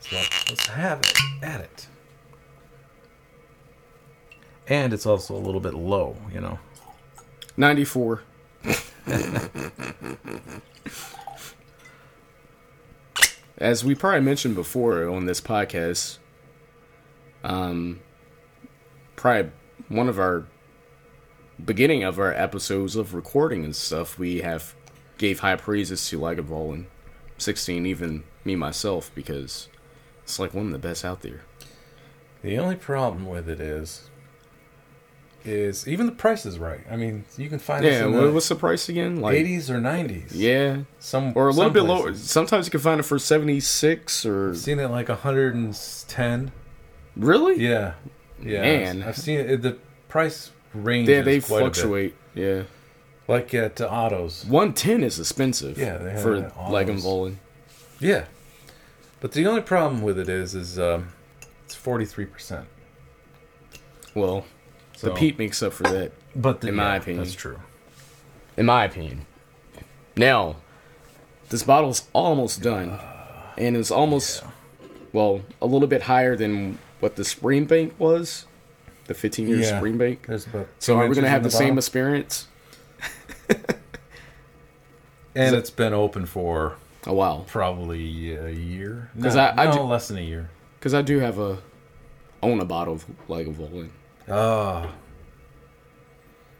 [0.00, 0.16] so
[0.48, 1.86] let's have it at it.
[4.68, 6.58] And it's also a little bit low, you know.
[7.56, 8.22] 94.
[13.58, 16.18] As we probably mentioned before on this podcast,
[17.42, 18.00] um,
[19.16, 19.50] probably
[19.88, 20.44] one of our
[21.64, 24.74] beginning of our episodes of recording and stuff, we have
[25.18, 26.86] gave high praises to Lagavulin
[27.38, 29.68] 16, even me myself, because
[30.22, 31.42] it's like one of the best out there.
[32.42, 34.10] The only problem with it is,
[35.46, 36.80] is even the price is right.
[36.90, 39.20] I mean, you can find this Yeah, in what, the what's the price again?
[39.20, 40.30] Like, 80s or 90s.
[40.32, 42.14] yeah, some or a little bit lower.
[42.14, 46.52] Sometimes you can find it for 76 or I've seen it like 110.
[47.16, 47.56] really?
[47.64, 47.94] Yeah,
[48.42, 48.62] yeah.
[48.62, 49.02] Man.
[49.02, 49.62] I've seen it.
[49.62, 49.78] The
[50.08, 51.08] price range.
[51.08, 51.74] Yeah, they quite a bit.
[51.76, 52.14] fluctuate.
[52.34, 52.62] Yeah,
[53.28, 54.44] Like at uh, autos.
[54.44, 55.78] one ten is expensive.
[55.78, 57.04] Yeah, they have for at Autos.
[57.04, 57.36] Lagavulin.
[57.98, 58.26] Yeah,
[59.20, 61.08] but the only problem with it is, is um,
[61.64, 62.66] it's 43 percent.
[64.14, 64.44] Well,
[64.96, 67.22] So, the peat makes up for that, but the, in my yeah, opinion.
[67.24, 67.60] that's true.
[68.56, 69.26] in my opinion.
[70.16, 70.56] Now,
[71.50, 72.98] this bottle's almost done,
[73.58, 74.42] and it's almost
[75.12, 78.46] well a little bit higher than what the Springbank was,
[79.06, 79.80] the 15 year Yeah.
[79.80, 80.64] Springbank.
[80.78, 82.48] So are we gonna have in the, same experience?
[85.34, 89.10] And it's been open for A while, probably a year.
[89.14, 90.48] no, I- I no, do- less than a year.
[90.78, 91.58] because I do have a
[92.42, 93.90] own a bottle of Lagavulin.
[94.28, 94.92] Ah,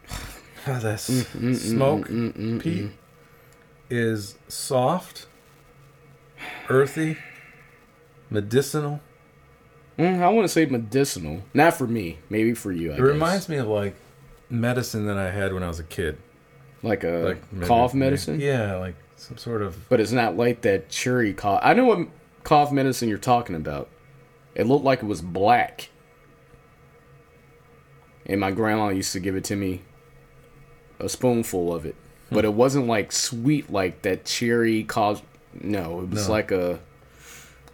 [0.67, 2.09] this Mm, smoke
[2.63, 2.91] peat
[3.91, 5.27] is soft,
[6.69, 7.17] earthy,
[8.31, 9.01] medicinal.
[9.99, 11.43] Mm, I want to say medicinal.
[11.55, 12.19] Not for me.
[12.29, 12.91] Maybe for you.
[12.91, 13.07] I It guess.
[13.07, 13.95] reminds me of like
[14.51, 16.19] medicine that I had when I was a kid.
[16.83, 18.39] like a Like maybe- cough medicine.
[18.39, 21.61] Yeah, like some sort of But it's not like that cherry cough.
[21.65, 22.07] I know what
[22.45, 23.89] cough medicine you're talking about.
[24.55, 25.89] It looked like it was black.
[28.27, 29.83] And my grandma used to give it to me
[30.99, 31.95] a spoonful of it.
[32.31, 35.23] But it wasn't like sweet like that cherry cause
[35.61, 36.33] No, it was No.
[36.35, 36.81] like a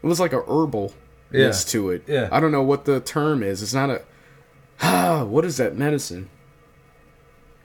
[0.03, 0.93] it was like a herbal
[1.31, 1.51] Yeah.
[1.53, 2.05] to it.
[2.07, 2.29] Yeah.
[2.31, 3.63] I don't know what the term is.
[3.63, 4.03] It's not a
[4.83, 6.29] ah, what is that medicine?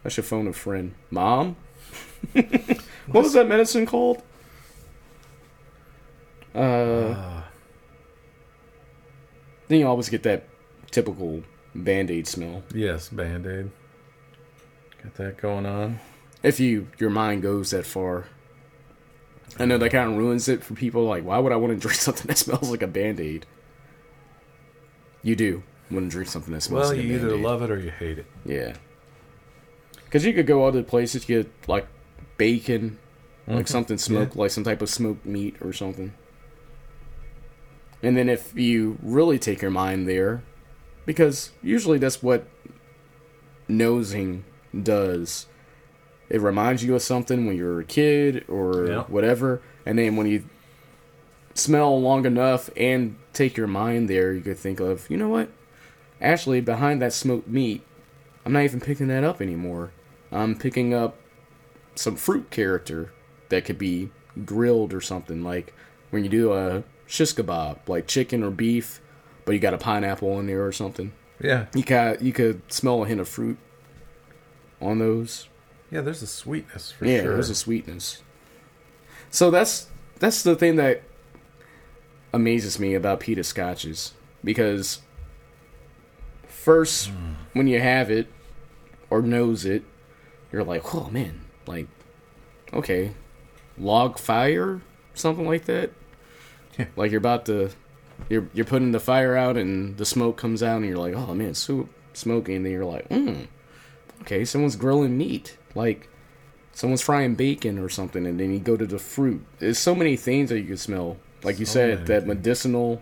[0.06, 0.94] I should phone a friend.
[1.12, 1.58] Mom?
[2.32, 4.24] what was that medicine called?
[6.56, 7.44] Uh, uh,
[9.68, 10.48] then you always get that
[10.92, 11.44] typical
[11.78, 12.64] band aid smell.
[12.74, 13.72] yes, band aid.
[15.04, 16.00] Got that going on.
[16.44, 18.26] If you your mind goes that far.
[19.60, 21.06] I know that kind of ruins it for people.
[21.06, 23.46] Like, why would I want to drink something that smells like a band aid?
[25.24, 27.44] You do want to drink something that smells Well, like you a either Band-Aid.
[27.46, 28.26] love it or you hate it.
[28.46, 28.76] Yeah.
[30.06, 31.88] Because you could go all other places, get like
[32.38, 32.98] bacon,
[33.48, 33.70] like Mhm.
[33.70, 36.14] something smoked, like some type of smoked meat or something.
[38.04, 40.44] And then if you really take your mind there,
[41.08, 42.46] because usually that's what
[43.68, 44.44] nosing
[44.84, 45.48] does.
[46.30, 49.04] It reminds you of something when you're a kid or Yeah.
[49.04, 50.44] whatever, and then when you
[51.54, 55.50] smell long enough and take your mind there, you could think of, you know what?
[56.22, 57.82] Actually, behind that smoked meat,
[58.46, 59.92] I'm not even picking that up anymore.
[60.32, 61.18] I'm picking up
[61.96, 63.12] some fruit character
[63.50, 64.10] that could be
[64.46, 65.44] grilled or something.
[65.44, 65.74] Like
[66.12, 69.02] when you do a shish kebab, like chicken or beef,
[69.48, 71.14] but you got a pineapple in there or something.
[71.42, 73.58] Yeah, You got you could smell a hint of fruit
[74.82, 75.48] on those.
[75.90, 76.02] yeah.
[76.02, 77.34] There's a sweetness for yeah, sure.
[77.34, 78.22] there's a sweetness.
[79.30, 79.88] So that's
[80.20, 81.02] that's the thing that
[82.34, 85.00] amazes me about pita scotches because
[86.48, 87.36] first mm.
[87.54, 88.28] when you have it
[89.10, 89.84] or knows it,
[90.52, 91.88] you're like, oh man, like
[92.74, 93.14] okay,
[93.78, 94.82] log fire,
[95.14, 95.92] something like that.
[96.78, 96.88] Yeah.
[96.96, 97.72] Like you're about to,
[98.30, 101.34] you're you're putting the fire out and the smoke comes out and you're like, oh
[101.34, 103.48] man, it's so smoky, and then you're like, mm,
[104.22, 106.10] okay, someone's grilling meat, like
[106.74, 109.44] someone's frying bacon or something, and then you go to the fruit.
[109.60, 111.18] There's so many things that you can smell.
[111.44, 112.28] Like you So said, many that things.
[112.28, 113.02] medicinal,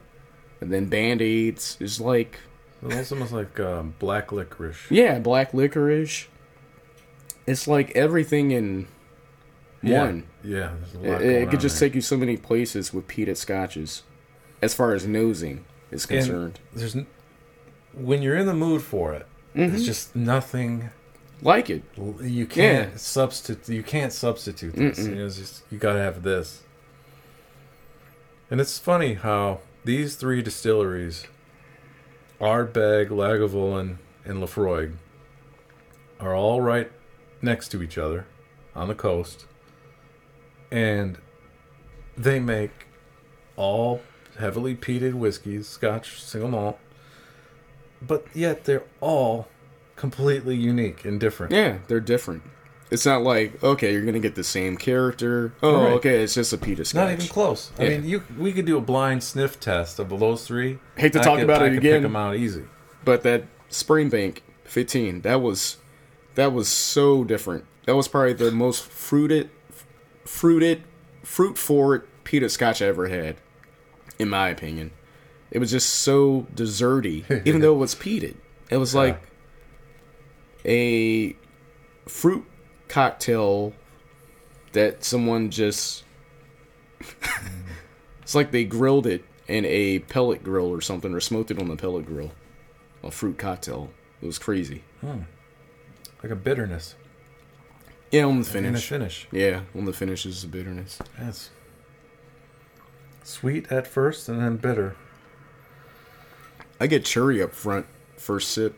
[0.62, 2.39] and then band aids is like
[2.84, 4.78] It's almost like um, black licorice.
[4.91, 6.28] yeah, black licorice.
[7.47, 8.88] It's like everything in
[9.82, 10.01] Yeah.
[10.04, 10.23] one.
[10.43, 11.89] Yeah, there's a It, it could just there.
[11.89, 14.04] take you so many places with peated scotches,
[14.65, 16.60] as far as nosing is And concerned.
[16.73, 16.97] There's
[17.93, 19.25] when you're in the mood for it.
[19.56, 19.69] Mm-hmm.
[19.71, 20.89] There's just nothing
[21.41, 21.84] like it.
[22.21, 22.97] you can't Yeah.
[22.97, 23.69] substitute.
[23.73, 24.99] You can't substitute this.
[24.99, 26.63] You, know, just, you gotta have this.
[28.51, 31.25] And it's funny how these three distilleries,
[32.41, 34.93] Ardbeg, Lagavulin, and Laphroaig,
[36.19, 36.91] are all right
[37.41, 38.25] next to each other
[38.75, 39.45] on the coast,
[40.71, 41.17] and
[42.17, 42.71] they make
[43.56, 44.01] all
[44.39, 46.80] heavily peated whiskeys, Scotch single malt,
[48.02, 49.48] but yet they're all
[49.95, 51.52] completely unique and different.
[51.54, 52.43] Yeah, they're different.
[52.91, 55.54] It's not like okay, you're gonna get the same character.
[55.63, 55.93] Oh, Right.
[55.93, 56.93] okay, it's just a peated scotch.
[57.08, 57.71] Not even close.
[57.80, 60.78] I mean, you we could do a blind sniff test of those three.
[60.95, 61.93] Hate to I talk could- about I it could again.
[61.95, 62.64] Pick them out easy.
[63.03, 65.78] But that Springbank 15, that was
[66.36, 67.66] that was so different.
[67.86, 69.49] That was probably the most fruited,
[70.26, 70.84] fruited,
[71.24, 73.38] fruit forward peated scotch I ever had,
[74.20, 74.91] in my opinion.
[75.51, 78.36] It was just so desserty, even though it was peated.
[78.70, 79.22] It was like
[80.66, 81.36] a
[82.07, 82.45] fruit
[82.88, 83.74] cocktail
[84.74, 86.03] that someone just.
[88.22, 91.68] it's like they grilled it in a pellet grill or something, or smoked it on
[91.68, 92.32] the pellet grill.
[93.03, 93.91] A fruit cocktail.
[94.22, 94.84] It was crazy.
[95.01, 95.22] Hmm.
[96.24, 96.95] Like a bitterness
[98.11, 98.88] Yeah, on the in the finish.
[98.88, 99.28] finish.
[99.32, 100.97] Yeah, on the finish is the bitterness.
[101.20, 101.51] Yes.
[103.26, 104.95] Sweet at first and then bitter.
[106.80, 108.76] I get cherry up front first sip.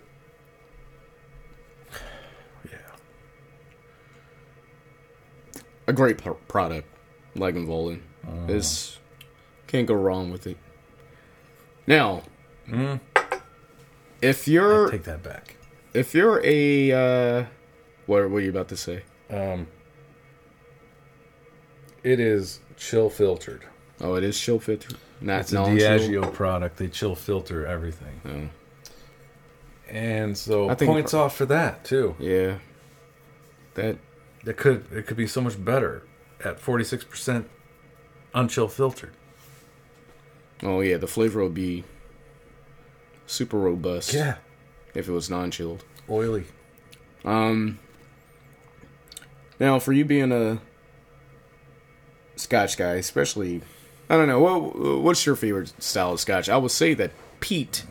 [2.63, 2.77] Yeah.
[5.87, 6.87] A great p- product,
[7.35, 7.99] Lagavulin.
[8.47, 8.99] It's
[9.67, 10.57] can't go wrong with it.
[11.85, 12.23] Now,
[12.69, 12.99] Mm,
[14.21, 15.55] if you're I take that back.
[15.93, 17.45] if you're a uh,
[18.05, 19.03] what what are you about to say?
[19.29, 19.67] Um,
[22.03, 23.65] it is chill filtered.
[23.99, 25.55] Oh, it is chill filter, not It's a.
[25.57, 26.77] Diageo product.
[26.77, 28.49] They chill filter everything, Oh,
[29.91, 32.15] and so I think- points off for that too.
[32.19, 32.57] yeah,
[33.75, 33.97] that
[34.45, 36.03] It could it could be so much better
[36.43, 37.49] at forty six percent
[38.35, 39.13] unchill filtered.
[40.63, 41.83] oh yeah, the flavor would be
[43.25, 44.35] super robust Yeah.
[44.93, 45.83] if it was non-chilled.
[46.09, 46.45] oily.
[47.25, 47.79] Um
[49.59, 50.59] now for you being a
[52.35, 53.61] scotch guy, especially
[54.09, 56.47] I don't know, what what's your favorite style of scotch?
[56.49, 57.83] I would say that peat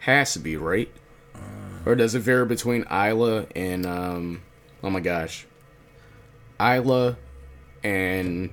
[0.00, 0.90] has to be, right?
[1.86, 4.42] Or does it vary between Islay and um
[4.82, 5.46] oh my gosh.
[6.60, 7.16] Islay
[7.82, 8.50] and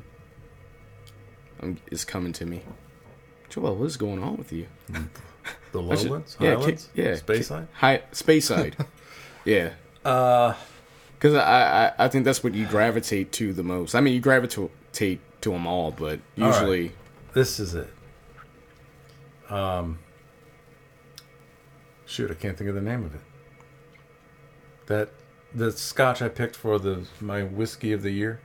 [1.62, 2.62] um, is coming to me.
[3.50, 4.68] Joel, what is going on with you?
[5.72, 7.68] The I should- lowlands, yeah, highlands, yeah, space ki- side.
[7.74, 8.74] High Speyside.
[9.46, 9.72] yeah.
[10.04, 10.54] Uh,
[11.18, 13.94] Because I, I I think that's what you gravitate to the most.
[13.96, 16.48] I mean, you gravitate to them all, but right.
[16.48, 16.92] usually,
[17.34, 17.90] this is it.
[19.50, 20.00] Um,
[22.06, 23.22] shoot, I can't think of the name of it.
[24.88, 25.10] That
[25.54, 28.42] the Scotch I picked for the my whiskey of the year.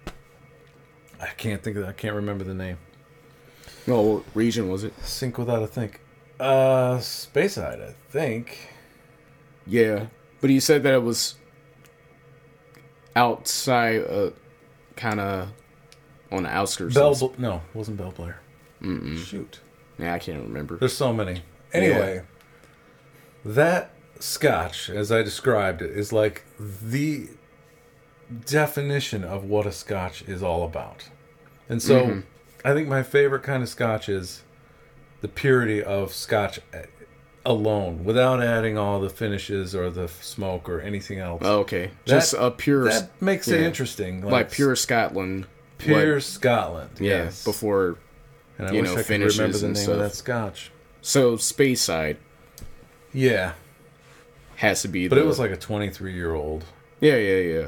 [1.20, 1.84] I can't think of.
[1.84, 2.78] I can't remember the name.
[3.86, 4.92] well, what region was it?
[5.02, 6.00] Sink without a think.
[6.38, 8.68] Uh, Speyside, I think.
[9.66, 10.06] Yeah,
[10.40, 11.36] but you said that it was
[13.14, 14.30] outside, uh,
[14.96, 15.48] kind of
[16.32, 16.94] on the outskirts.
[16.94, 17.14] Bell.
[17.14, 18.36] Bl- no, it wasn't Balblair.
[19.16, 19.60] Shoot.
[19.96, 20.76] yeah, I can't remember.
[20.76, 21.42] There's so many.
[21.72, 22.22] Anyway,
[23.44, 27.28] that scotch, as I described it, is like the
[28.44, 31.08] definition of what a scotch is all about.
[31.68, 32.20] And so mm-hmm.
[32.64, 34.42] I think my favorite kind of scotch is
[35.20, 36.86] the purity of scotch eh,
[37.44, 41.42] alone, without adding all the finishes or the smoke or anything else.
[41.44, 43.66] Oh, okay, just a pure, that makes it yeah.
[43.66, 44.22] interesting.
[44.22, 45.46] like pure Scotland.
[45.84, 46.90] Pure what- Scotland.
[47.00, 47.44] yeah, yes.
[47.44, 47.98] before.
[48.58, 49.88] and I you wish know, I could remember finishes the name stuff.
[49.94, 50.70] of that scotch.
[51.00, 52.16] So Speyside
[53.12, 53.54] Yeah,
[54.56, 55.08] has to be.
[55.08, 56.64] but the, it was like a 23 year old.
[57.00, 57.66] yeah, yeah, yeah.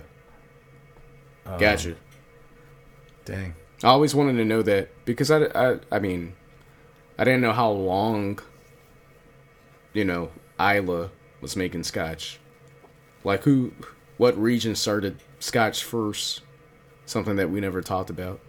[1.47, 1.97] Um, Gotcha.
[3.25, 3.55] Dang.
[3.83, 6.35] I always wanted to know that because I, I, I mean,
[7.19, 8.39] I didn't know how long,
[9.93, 11.11] you know, Islay
[11.41, 12.39] was making scotch.
[13.25, 13.73] Like who,
[14.17, 16.41] what region started scotch first?
[17.07, 18.41] Something that we never talked about.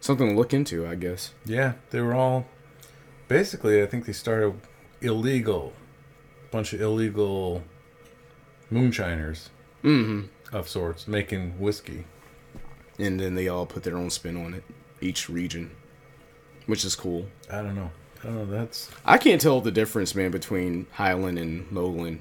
[0.00, 1.32] Something to look into, I guess.
[1.44, 2.46] Yeah, they were all
[3.28, 3.82] basically.
[3.82, 4.54] I think they started
[5.00, 5.72] illegal,
[6.50, 7.62] bunch of illegal
[8.70, 9.50] moonshiners
[9.82, 10.54] Mm-hmm.
[10.56, 12.04] of sorts making whiskey.
[12.98, 14.62] And then they all put their own spin on it,
[15.00, 15.72] each region,
[16.66, 17.26] which is cool.
[17.50, 17.90] I don't know.
[18.22, 18.46] I don't know.
[18.46, 22.20] That's I can't tell the difference, man, between Highland and Lowland.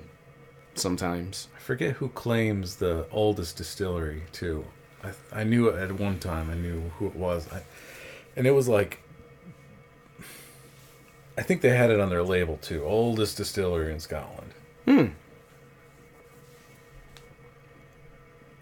[0.76, 1.48] Sometimes.
[1.56, 4.66] I forget who claims the oldest distillery too.
[5.04, 6.50] I I knew it at one time.
[6.50, 7.48] I knew who it was.
[7.52, 7.62] I,
[8.36, 9.00] and it was like.
[11.38, 12.84] I think they had it on their label too.
[12.84, 14.54] Oldest distillery in Scotland.
[14.86, 15.08] Hmm.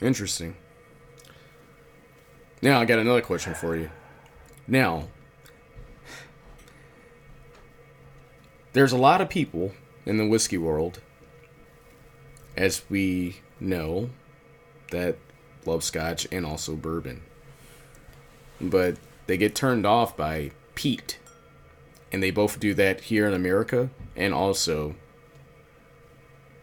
[0.02, 0.56] Interesting.
[2.62, 3.90] Now I got another question for you.
[4.68, 5.08] Now,
[8.74, 9.74] there's a lot of people
[10.06, 11.02] in the whiskey world,
[12.56, 14.10] as we know,
[14.92, 15.18] that
[15.66, 17.22] love scotch and also bourbon.
[18.60, 18.98] But
[19.28, 21.20] they get turned off by peat.
[22.12, 24.96] And they both do that here in America and also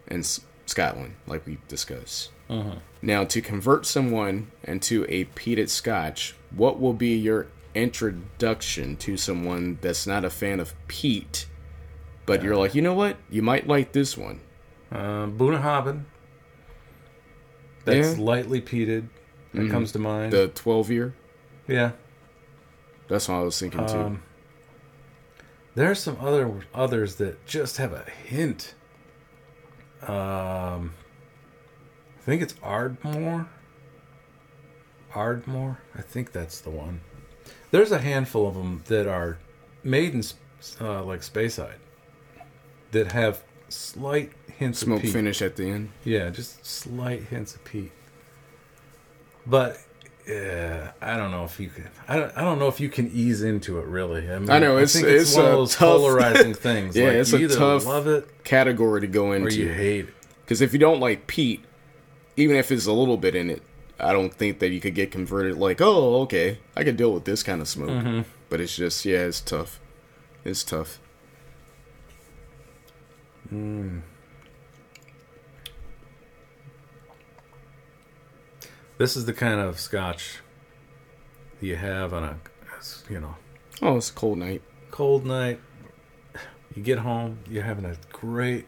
[0.08, 2.30] in S- Scotland, like we discussed.
[2.50, 2.76] Uh-huh.
[3.00, 9.78] Now, to convert someone into a peated scotch, what will be your introduction to someone
[9.82, 11.46] that's not a fan of peat,
[12.24, 13.16] but you're like, you know what?
[13.30, 14.40] You might like this one.
[14.96, 16.04] Uh, Bunnahabhain.
[17.84, 18.12] That's Yeah.
[18.14, 18.20] Mm-hmm.
[18.22, 19.08] lightly peated.
[19.54, 20.32] That comes to mind.
[20.32, 21.14] The 12 year?
[21.66, 21.92] yeah.
[23.08, 23.98] That's what I was thinking too.
[23.98, 24.22] Um,
[25.76, 28.74] there are some other others that just have a hint.
[30.02, 30.92] Um,
[32.18, 33.48] I think it's Ardmore.
[35.14, 37.00] Ardmore, I think that's the one.
[37.70, 39.38] There's a handful of them that are
[39.84, 40.22] made in
[40.80, 41.78] uh, like Speyside
[42.90, 45.90] that have slight hints Smoke finish at the end.
[46.04, 47.92] Yeah, just slight hints of peat.
[49.46, 49.78] But
[50.26, 51.88] yeah, I don't know if you can.
[52.08, 54.30] I don't, I don't know if you can ease into it really.
[54.30, 56.96] I, mean, I know, it's- think it's one of a those tough- polarizing things.
[56.96, 59.48] Yeah, like, it's you a either tough love it Category to go into.
[59.48, 60.14] or you hate it.
[60.44, 61.64] Because if you don't like peat,
[62.36, 63.62] even if it's a little bit in it,
[63.98, 67.24] I don't think that you could get converted like, oh, okay, I could deal with
[67.24, 67.88] this kind of smoke.
[67.90, 68.20] Mm-hmm.
[68.48, 69.80] But it's just, yeah, it's tough.
[70.44, 70.98] It's tough.
[78.98, 80.38] This is the kind of scotch
[81.60, 82.38] you have on a,
[83.10, 83.36] you know,
[83.82, 84.62] Oh, it's a cold night.
[84.90, 85.60] cold night.
[86.74, 88.66] You get home, you're having a great,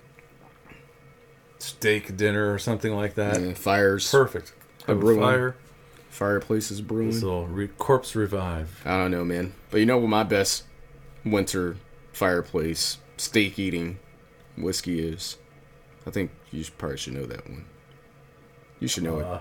[1.58, 3.36] steak dinner or something like that.
[3.36, 4.52] And fires, Perfect.
[4.86, 5.20] A brewing.
[5.20, 5.56] fire.
[6.10, 7.10] fireplaces brewing.
[7.10, 8.80] This little re- corpse revive.
[8.84, 9.54] I don't know, man.
[9.70, 10.64] But you know what my best
[11.24, 11.76] winter
[12.12, 13.98] fireplace steak eating
[14.56, 15.36] whiskey is?
[16.06, 17.66] I think you probably should know that one.
[18.80, 19.26] You should know it.
[19.26, 19.40] Uh,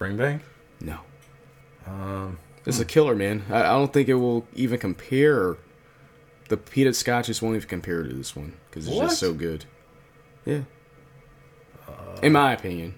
[0.00, 0.40] Springbank.
[0.80, 0.98] No.
[1.86, 3.44] Um, It's a killer, man.
[3.50, 5.56] I, I don't think it will even compare.
[6.48, 9.08] The peated scotches won't even compare to this one because it's What?
[9.10, 9.66] just so good.
[10.44, 10.62] Yeah.
[12.22, 12.94] In my opinion.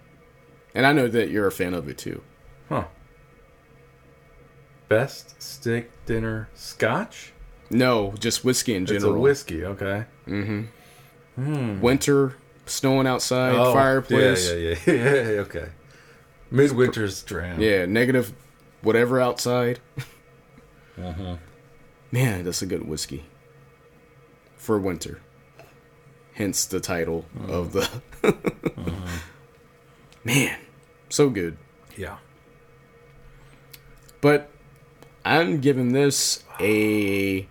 [0.75, 2.23] And I know that you're a fan of it too.
[2.69, 2.85] huh.
[4.89, 7.33] Best stick dinner scotch.
[7.71, 9.21] No, just whiskey in It's a general.
[9.23, 9.65] whiskey.
[9.65, 10.05] Okay.
[10.27, 11.81] Mm-hmm.
[11.81, 12.35] Winter,
[12.67, 14.51] snowing outside, Oh, fireplace.
[14.51, 14.77] Yeah, yeah.
[14.87, 15.69] yeah, Okay.
[16.53, 17.61] Midwinter's dram.
[17.61, 18.33] Yeah, negative
[18.83, 19.81] whatever outside.
[21.03, 21.37] Uh-huh.
[22.11, 23.25] Man, that's a good whiskey.
[24.57, 25.21] For winter.
[26.35, 27.89] Hence the title of the.
[30.25, 30.57] Man,
[31.09, 31.57] so good.
[31.97, 32.19] Yeah.
[34.21, 34.51] But
[35.25, 37.49] I'm giving this a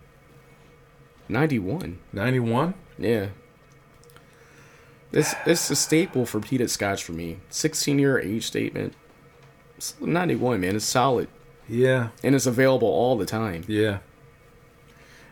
[1.28, 1.98] 91.
[2.12, 2.74] Ninety-one.
[2.98, 3.28] Yeah.
[5.12, 7.38] This it's a staple for peated scotch for me.
[7.50, 8.94] 16 year age statement.
[9.76, 10.76] It's 91, man.
[10.76, 11.28] It's solid.
[11.68, 12.08] Yeah.
[12.24, 13.64] And it's available all the time.
[13.68, 13.98] Yeah.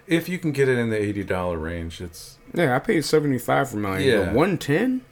[0.06, 3.70] If you can get it in the eighty dollar range, it's Yeah, I paid 75
[3.70, 4.02] for mine.
[4.02, 4.24] Yeah.
[4.26, 5.02] But 110?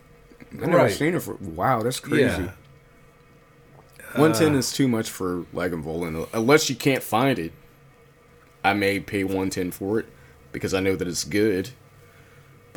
[0.51, 0.93] I never Right.
[0.93, 1.35] seen it for.
[1.35, 2.25] Wow, that's crazy.
[2.25, 2.51] Uh, yeah.
[4.17, 6.27] 110 is too much for Lagavulin.
[6.33, 7.53] Unless you can't find it,
[8.65, 10.07] I may pay 110 for it
[10.51, 11.71] because I know that it's good.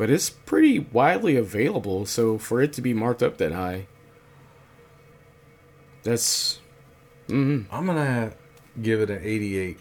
[0.02, 3.86] But it's pretty widely available, so for it to be marked up that high,
[6.02, 6.58] that's.
[7.28, 8.32] Mm, I'm gonna
[8.82, 9.78] give it an 88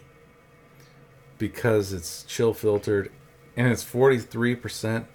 [1.40, 3.12] because it's chill filtered
[3.58, 5.08] and it's 43 percent.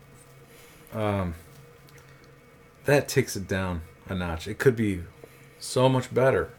[0.92, 1.36] Um,
[2.86, 4.48] that takes it down a notch.
[4.48, 5.04] It could be
[5.60, 6.50] so much better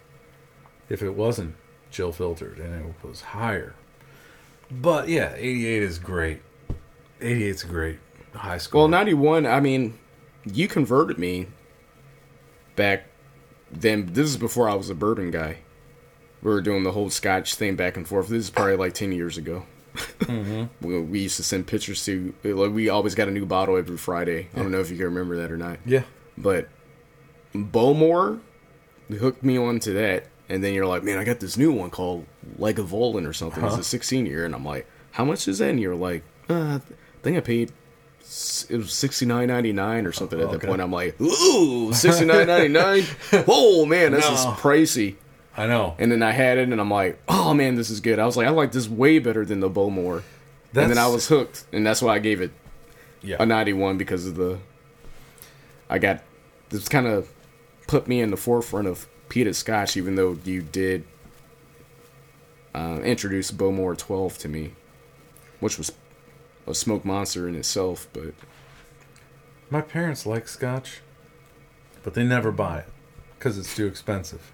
[0.87, 1.57] if it wasn't
[1.91, 3.75] chill filtered and it was higher.
[4.71, 6.41] But yeah, 88 is great.
[7.19, 7.99] 88 is great.
[8.33, 8.81] High school.
[8.81, 9.97] well, 91, I mean,
[10.45, 11.47] you converted me
[12.75, 13.05] back
[13.71, 14.07] then.
[14.13, 15.57] This is before I was a bourbon guy.
[16.41, 18.27] We were doing the whole scotch thing back and forth.
[18.27, 19.65] This is probably like 10 years ago.
[20.81, 23.97] we, we used to send pictures to, like, we always got a new bottle every
[23.97, 24.49] Friday.
[24.55, 25.79] I don't know if you can remember that or not.
[25.85, 26.03] yeah.
[26.37, 26.69] But
[27.55, 28.39] Bowmore
[29.09, 32.27] hooked me onto that, and then you're like, man, I got this new one called
[32.59, 33.61] Lagavulin or something.
[33.61, 33.69] Huh.
[33.69, 35.69] It's a 16 year, and I'm like, how much is that?
[35.69, 37.71] And you're like, uh, I think I paid.
[38.69, 40.81] It was sixty nine ninety nine or something at that point.
[40.81, 43.03] I'm like, ooh, sixty nine ninety nine.
[43.47, 44.51] Oh man, this is No.
[44.51, 45.15] pricey.
[45.55, 45.95] I know.
[45.97, 48.19] And then I had it, and I'm like, oh man, this is good.
[48.19, 50.23] I was like, I like this way better than the Bowmore.
[50.75, 52.51] and then I was hooked, and that's why I gave it
[53.23, 53.37] Yeah.
[53.39, 54.59] a 91 because of the
[55.89, 56.21] I got
[56.69, 57.29] this kind of
[57.87, 61.05] put me in the forefront of Peter scotch even though you did
[62.75, 64.73] uh, introduce Bowmore 12 to me
[65.59, 65.91] which was
[66.67, 68.33] a smoke monster in itself but
[69.69, 71.01] My parents like scotch,
[72.03, 72.89] but they never buy it
[73.37, 74.51] because it's too expensive.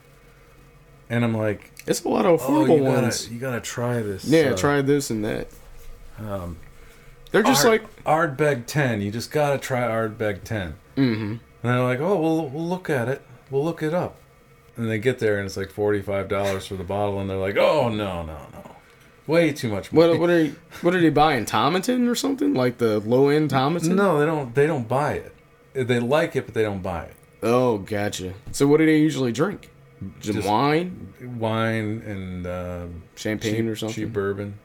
[1.10, 4.02] And I'm like, it's a lot of oh, affordable you gotta, ones you gotta try
[4.02, 4.26] this.
[4.26, 5.48] yeah uh, try this and that
[6.20, 6.58] Um,
[7.32, 9.02] they're just Ard- like Ardbeg 10.
[9.02, 10.76] You just gotta try Ardbeg 10.
[10.98, 11.22] mm-hmm.
[11.24, 13.22] And they're like, oh, we'll, we'll look at it.
[13.50, 14.18] We'll look it up.
[14.76, 17.20] And they get there and it's like $45 for the bottle.
[17.20, 18.73] And they're like, oh, no, no, no.
[19.26, 20.10] Way too much money.
[20.12, 23.50] what what are you, what are they buying Tomatin or something like the low end
[23.52, 25.34] Tomatin no, they don't, they don't buy it.
[25.74, 27.16] They like it, but they don't buy it.
[27.42, 29.70] oh gotcha so what do they usually drink
[30.20, 34.60] Just Just- wine Wine and um, champagne cheap, or something cheap bourbon.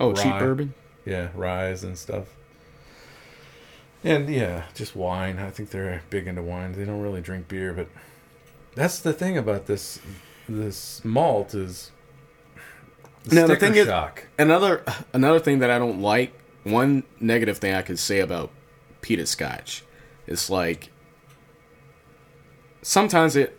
[0.00, 0.74] oh cheap bourbon
[1.04, 2.26] Yeah, ryes and stuff.
[4.04, 5.38] And yeah, just wine.
[5.38, 6.72] I think they're big into wine.
[6.72, 7.86] They don't really drink beer, but
[8.74, 10.00] that's the thing about this
[10.48, 11.92] this malt is
[13.24, 13.88] the Now, the thing is-
[14.38, 16.32] Another another thing that I don't like,
[16.64, 18.50] one negative thing I could say about
[19.02, 19.82] peated scotch,
[20.26, 20.90] is like
[22.82, 23.58] sometimes it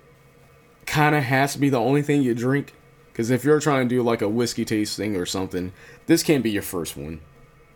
[0.86, 2.74] kind of has to be the only thing you drink.
[3.12, 5.72] Because if you're trying to do like a whiskey tasting or something,
[6.08, 7.22] this can't be your first one.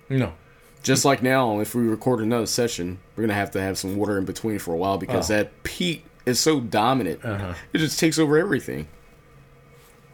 [0.10, 0.34] no,
[0.82, 4.18] Just like now, if we record another session, we're gonna have to have some water
[4.18, 5.36] in between for a while because Oh.
[5.36, 7.24] that peat is so dominant.
[7.24, 7.54] Uh-huh.
[7.72, 8.88] It just takes over everything.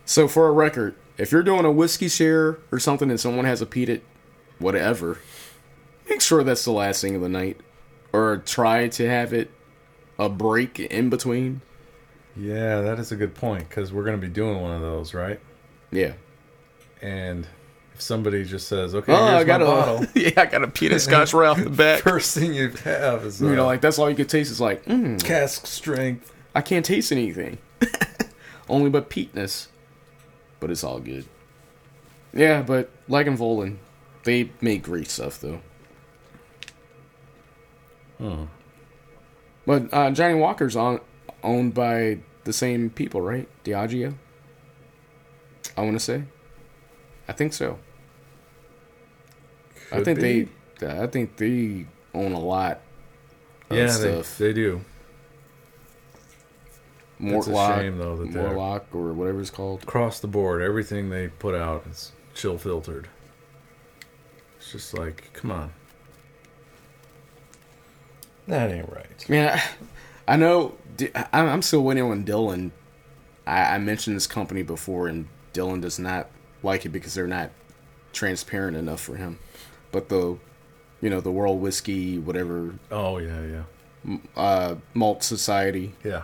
[0.06, 3.61] So for a record, if you're doing a whiskey share or something and someone has
[3.61, 4.01] a peated
[4.59, 5.20] whatever,
[6.09, 7.59] make sure that's the last thing of the night.
[8.11, 9.49] Or try to have it
[10.20, 11.61] a break in between.
[12.38, 15.39] yeah, that is a good point because we're gonna be doing one of those, right?
[15.91, 16.14] Yeah.
[17.01, 17.47] And
[17.95, 20.64] if somebody just says, "Okay, Oh, here's I got my a bottle," yeah, I got
[20.64, 22.01] a peanut scotch right off the back.
[22.01, 24.61] first thing you have is uh, You know, like that's all you could taste is
[24.61, 26.32] like, mm, cask strength.
[26.55, 27.57] I can't taste anything.
[28.70, 29.70] Only but peatness.
[30.64, 31.26] But it's all good.
[32.34, 33.80] Yeah, but like and Volan,
[34.24, 35.59] they make great stuff though.
[38.18, 38.45] Hmm.
[39.66, 41.01] But uh, Johnnie Walker's on
[41.43, 43.45] owned by the same people, right?
[43.66, 44.14] Diageo.
[45.76, 46.24] I want to say.
[47.28, 47.78] I think so.
[49.91, 50.47] I think be.
[50.80, 50.88] they.
[50.88, 52.80] I think they own a lot
[53.70, 54.86] of yeah, they, they do.
[57.24, 59.84] It's a Mortlach, shame though that they're Morlock, or whatever it's called.
[59.84, 60.62] across the board.
[60.62, 63.08] Everything they put out is chill filtered.
[64.58, 65.74] It's just like, come on,
[68.48, 69.30] that ain't right.
[69.30, 69.58] Man,
[70.28, 70.76] I, I know.
[71.34, 72.72] I'm still waiting on Dylan.
[73.48, 76.30] I, I mentioned this company before, and Dylan does not
[76.62, 77.52] like it because they're not
[78.12, 79.40] transparent enough for him.
[79.92, 80.38] But the,
[81.02, 83.64] you know, the World Whiskey, whatever, Oh yeah,
[84.06, 86.24] yeah, uh, Malt Society, yeah.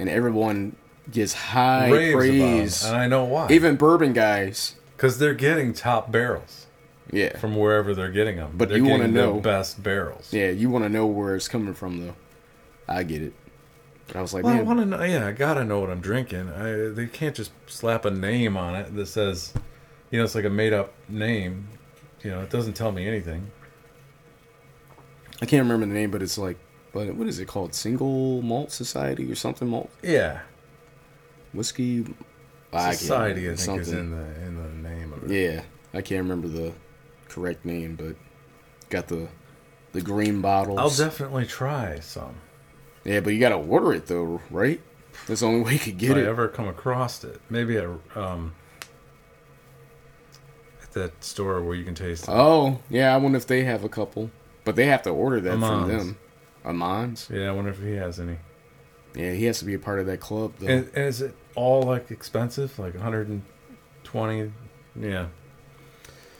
[0.00, 0.74] And everyone
[1.10, 2.84] gets high Raves about 'em, praise.
[2.84, 3.48] and I know why.
[3.50, 6.66] Even bourbon guys, because they're getting top barrels
[7.12, 8.52] yeah, from wherever they're getting them.
[8.54, 10.32] But they're you getting the know- best barrels.
[10.32, 10.50] yeah.
[10.50, 12.14] You want to know where it's coming from, though.
[12.88, 13.32] I get it.
[14.06, 15.02] But I was like, Well, I want to know.
[15.02, 16.48] Yeah, I gotta know what I'm drinking.
[16.50, 19.52] I, they can't just slap a name on it that says,
[20.10, 21.68] you know, it's like a made up name.
[22.22, 23.50] You know, it doesn't tell me anything.
[25.42, 26.58] I can't remember the name, but it's like,
[26.92, 27.74] but what is it called?
[27.74, 29.68] Single Malt Society or something?
[29.68, 30.40] Malt Yeah,
[31.52, 32.04] whiskey.
[32.72, 33.48] Society.
[33.48, 35.30] I remember, think is in the in the name of it.
[35.30, 35.62] Yeah,
[35.92, 36.72] I can't remember the
[37.28, 38.14] correct name, but
[38.90, 39.28] got the
[39.92, 40.78] the green bottles.
[40.78, 42.36] I'll definitely try some
[43.04, 44.80] yeah, but you gotta order it though, right?
[45.26, 46.26] That's the only way you could if get I it.
[46.26, 47.40] ever come across it.
[47.48, 48.54] Maybe at um
[50.82, 52.24] at that store where you can taste.
[52.24, 52.30] it.
[52.30, 53.14] Oh, yeah.
[53.14, 54.30] I wonder if they have a couple,
[54.64, 56.18] but they have to order that from them.
[56.64, 57.30] Amans.
[57.30, 58.36] Yeah, I wonder if he has any.
[59.14, 60.68] Yeah, he has to be a part of that club though.
[60.68, 64.52] And, and is it all like expensive, like 120?
[64.96, 65.26] Yeah.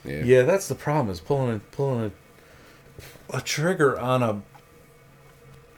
[0.04, 0.22] yeah.
[0.24, 1.10] Yeah, that's the problem.
[1.10, 2.12] Is pulling a, pulling
[3.32, 4.42] a, a trigger on a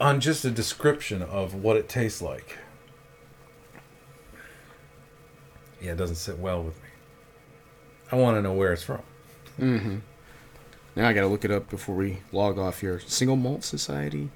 [0.01, 2.59] on just a description of what it tastes like.
[5.81, 6.89] Yeah, it doesn't sit well with me.
[8.11, 9.03] I want to know where it's from.
[9.59, 9.99] Mm-hmm.
[10.95, 13.01] Now I gotta look it up before we log off here.
[13.01, 14.31] Single Malt Society.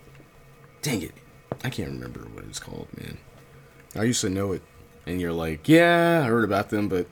[0.82, 1.12] Dang it,
[1.64, 3.18] I can't remember what it's called, man.
[3.94, 4.62] I used to know it,
[5.06, 7.06] and you're like, yeah, I heard about them, but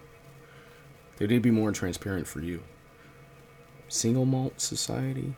[1.16, 2.62] they need to be more transparent for you.
[3.88, 5.34] Single Malt Society.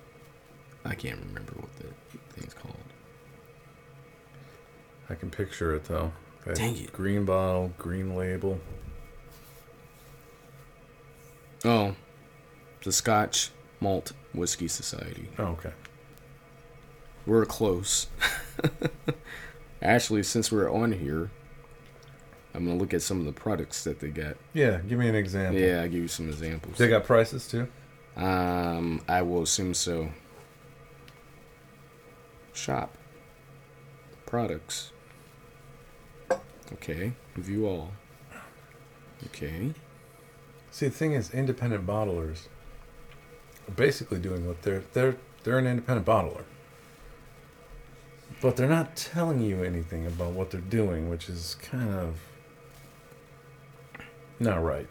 [0.84, 1.86] I can't remember what the
[2.32, 2.76] thing's called.
[5.08, 6.12] I can picture it though.
[6.44, 6.92] That Dang it.
[6.92, 8.60] Green bottle, green label.
[11.64, 11.96] Oh,
[12.84, 13.50] the Scotch
[13.80, 15.28] Malt Whiskey Society.
[15.38, 15.72] Oh, okay.
[17.26, 18.06] We're close.
[19.82, 21.30] Actually, since we're on here,
[22.54, 24.36] I'm gonna look at some of the products that they got.
[24.54, 25.60] Yeah, give me an example.
[25.60, 26.78] Yeah, I'll give you some examples.
[26.78, 27.68] They got prices too.
[28.16, 30.08] Um, I will assume so.
[32.54, 32.96] Shop.
[34.24, 34.92] Products.
[36.72, 37.12] Okay.
[37.36, 37.92] View all.
[39.26, 39.74] Okay.
[40.70, 42.48] See, the thing is, independent bottlers
[43.74, 46.44] basically doing what they're they're they're an independent bottler,
[48.40, 52.20] but they're not telling you anything about what they're doing, which is kind of
[54.38, 54.88] not right.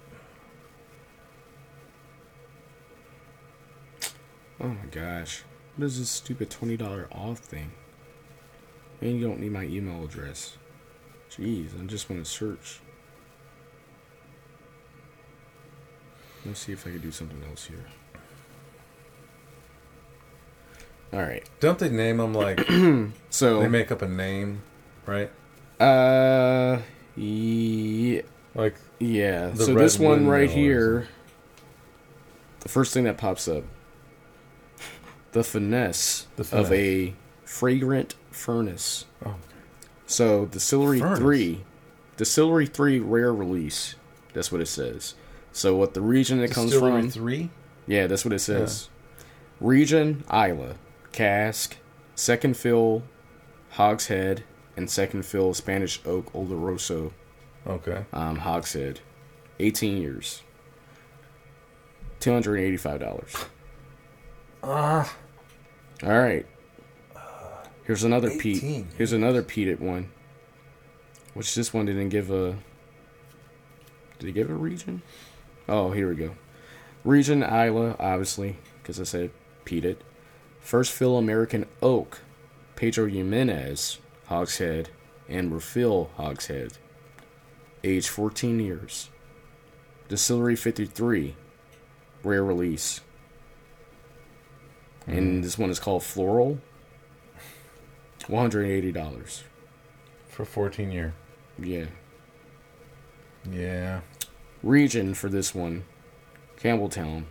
[4.59, 5.43] Oh my gosh.
[5.76, 7.71] What is this stupid $20 off thing?
[9.01, 10.57] And you don't need my email address.
[11.30, 12.80] Jeez, I just want to search.
[16.45, 17.86] Let's see if I can do something else here.
[21.14, 21.49] Alright.
[21.60, 22.66] Don't they name them like
[23.30, 24.62] So, they make up a name,
[25.06, 25.30] right?
[25.80, 26.80] uh,
[27.16, 28.22] yeah.
[28.53, 29.53] Like Yeah.
[29.56, 31.08] So this one right here,
[32.62, 33.64] the first thing that pops up,
[35.34, 39.06] the finesse, The of a fragrant furnace.
[39.26, 39.36] oh,
[40.08, 41.20] So Distillery Furnace.
[41.20, 41.64] Three,
[42.18, 43.95] Distillery Three rare release.
[44.34, 45.16] That's what it says.
[45.51, 47.12] So what the region it comes Distillery from?
[47.12, 47.49] three.
[47.88, 48.89] Yeah, that's what it says.
[49.62, 50.74] Region Islay,
[51.16, 51.78] cask,
[52.13, 53.01] second fill,
[53.72, 54.43] hogshead,
[54.76, 57.13] and second fill Spanish oak Oloroso
[57.66, 58.03] Okay.
[58.13, 58.99] um, hogshead,
[59.59, 60.43] eighteen years,
[62.20, 63.34] two hundred eighty-five dollars.
[64.61, 65.16] Ah,
[66.03, 66.45] All right.
[67.86, 68.86] Here's another 18 peat.
[68.97, 70.09] Here's another peated one.
[71.36, 72.57] Which this one didn't give a.
[74.18, 75.03] Did he give a region?
[75.70, 76.32] Oh, here we go.
[77.03, 79.30] Region Islay, obviously, because I said
[79.66, 79.97] peated.
[80.66, 82.22] First fill American Oak,
[82.76, 84.89] Pedro Ximénez, Hogshead,
[85.30, 86.80] and Refill Hogshead.
[87.84, 89.11] Age 14 years.
[90.09, 91.36] Distillery 53,
[92.24, 93.01] rare release.
[95.05, 95.43] And mm.
[95.43, 96.59] this one is called Floral.
[98.22, 99.43] $180.
[100.30, 101.13] For 14 year.
[101.59, 101.86] Yeah.
[103.51, 103.99] Yeah.
[104.63, 105.86] Region for this one
[106.59, 107.26] Campbeltown.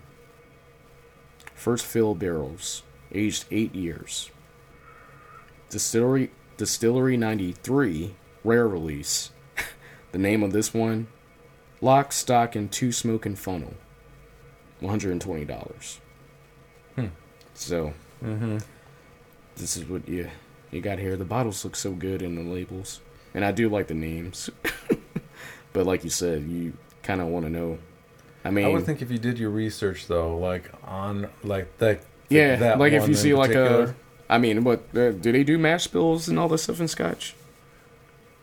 [1.57, 2.85] First fill barrels,
[3.15, 4.31] aged 8 years.
[5.71, 9.31] Distillery Distillery 93, rare release.
[10.13, 11.09] the name of this one
[11.81, 13.75] Lock, Stock, and Two Smoking Funnel.
[14.83, 15.99] $120.
[16.95, 17.07] Hmm.
[17.55, 17.95] So,
[18.25, 18.59] Mm-hmm.
[19.57, 20.31] this is what you,
[20.71, 21.15] you got here.
[21.17, 23.01] The bottles look so good in the labels.
[23.35, 24.49] And I do like the names.
[25.75, 27.79] but like you said, you kind of want to know.
[28.45, 32.01] I mean, I would think if you did your research though, like on like that.
[32.29, 33.85] Yeah, like if you see like particular.
[34.29, 36.89] a, I mean, what uh, do they do mash bills and all this stuff in
[36.89, 37.35] Scotch?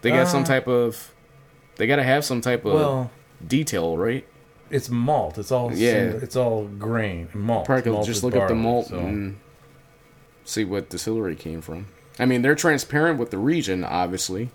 [0.01, 1.11] They got some Uh, type of,
[1.77, 3.11] they got to have some type of well,
[3.45, 4.25] detail, right?
[4.69, 5.37] it's malt.
[5.37, 6.11] It's all Yeah.
[6.21, 7.65] It's all grain malt.
[7.65, 9.37] Probably Malt just look up the malt so- and
[10.45, 11.87] see what distillery came from.
[12.17, 14.49] I mean, they're transparent with the region, obviously,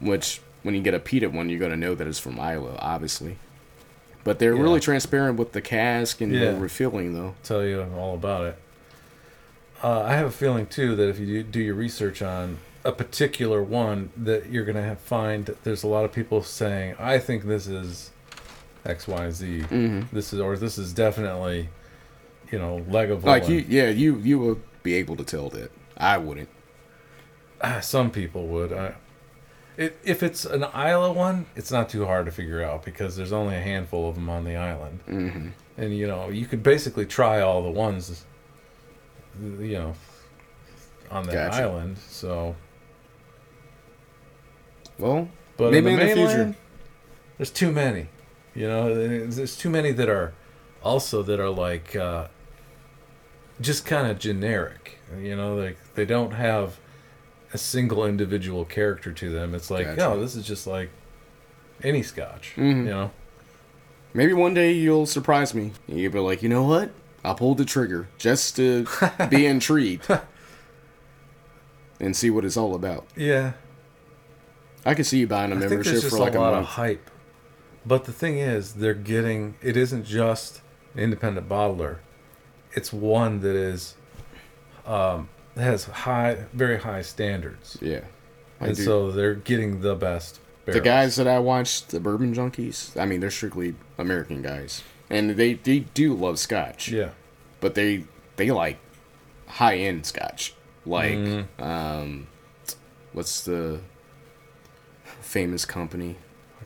[0.00, 3.36] which when you get a peated one, you're gonna know that it's from Islay, obviously.
[4.24, 4.62] But they're Yeah.
[4.62, 6.52] really transparent with the cask and Yeah.
[6.52, 7.34] the refilling, though.
[7.42, 8.56] tell you all about it.
[9.82, 13.62] Uh, I have a feeling too that if you do, your research on a particular
[13.62, 17.44] one, that you're gonna have, find that there's a lot of people saying, "I think
[17.46, 18.10] this is
[18.84, 19.60] X, Y, Z.
[19.62, 21.68] hmm This is or this is definitely,
[22.52, 25.70] you know, Lagavulin." Like you, yeah, you you will be able to tell that.
[25.96, 26.48] I wouldn't.
[27.62, 28.72] Ah, some people would.
[28.72, 28.94] I,
[29.76, 33.32] it, if it's an Islay one, it's not too hard to figure out because there's
[33.32, 37.06] only a handful of them on the island, hmm and you know you could basically
[37.06, 38.24] try all the ones,
[39.40, 39.94] you know,
[41.10, 41.62] on that Gotcha.
[41.62, 41.98] island.
[41.98, 42.56] So,
[44.98, 46.54] Well, but Maybe on the in the future.
[47.38, 48.08] there's too many.
[48.54, 50.34] You know, there's there's too many that are
[50.82, 52.26] also that are like uh,
[53.60, 54.98] just kind of generic.
[55.18, 56.78] You know, like they don't have
[57.52, 59.54] a single individual character to them.
[59.54, 60.06] It's like, Gotcha.
[60.06, 60.90] oh, this is just like
[61.82, 62.52] any Scotch.
[62.56, 62.76] Mhm.
[62.84, 63.10] You know,
[64.14, 65.72] maybe one day you'll surprise me.
[65.88, 66.90] You'll be like, you know what?
[67.24, 68.86] I pulled the trigger just to
[69.28, 70.06] be intrigued
[72.00, 73.06] and see what it's all about.
[73.16, 73.52] yeah.
[74.86, 76.68] I can see you buying a I membership for like a a, lot of month.
[76.68, 77.10] hype.
[77.84, 80.62] But the thing is, they're getting it isn't just
[80.94, 81.98] an independent bottler.
[82.72, 83.94] It's one that is
[84.86, 85.28] um,
[85.60, 88.00] has high, very high standards, yeah.
[88.60, 88.82] I and do.
[88.84, 90.38] so they're getting the best.
[90.66, 94.82] the guys that I watched, the bourbon junkies, I mean, they're strictly American guys.
[95.08, 96.88] And they, they do love scotch.
[96.88, 97.10] yeah,
[97.60, 98.04] But they
[98.36, 98.78] they like
[99.48, 100.54] high end scotch.
[100.86, 101.46] Like Mhm.
[101.60, 102.26] um
[103.12, 103.80] what's the
[105.20, 106.16] famous company?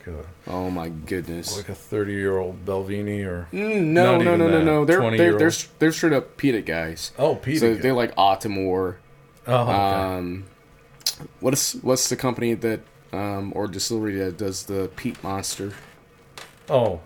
[0.07, 1.57] Like a Oh my goodness.
[1.57, 4.64] like a thirty year old Balvenie or Mm, no, no, no, no, that.
[4.64, 4.84] no.
[4.84, 7.12] They're they're they're they're straight up peated guys.
[7.18, 7.59] oh Peter.
[7.59, 8.96] So they like Octomore.
[9.46, 9.72] oh, okay.
[9.72, 10.44] Um,
[11.40, 12.80] what is what's the company that
[13.12, 15.72] um or distillery that does the peat monster?
[16.68, 17.00] oh,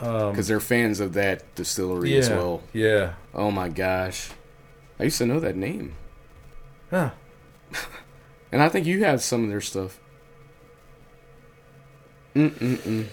[0.00, 2.62] um, Because they're fans of that distillery yeah, as well.
[2.72, 4.30] yeah, Oh my gosh,
[4.98, 5.94] I used to know that name,
[6.90, 7.10] huh.
[8.52, 10.00] and I think you have some of their stuff.
[12.34, 13.06] Mm mm mm.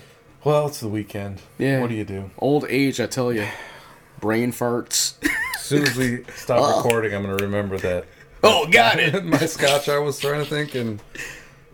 [0.44, 1.42] Well, it's the weekend.
[1.58, 1.82] Yeah.
[1.82, 2.32] What do you do?
[2.40, 3.48] Old age, I tell you,
[4.20, 5.14] brain farts.
[5.56, 8.06] As soon as we stop recording, I'm going to remember that.
[8.44, 9.24] oh, got it.
[9.26, 11.00] my scotch I was trying to think and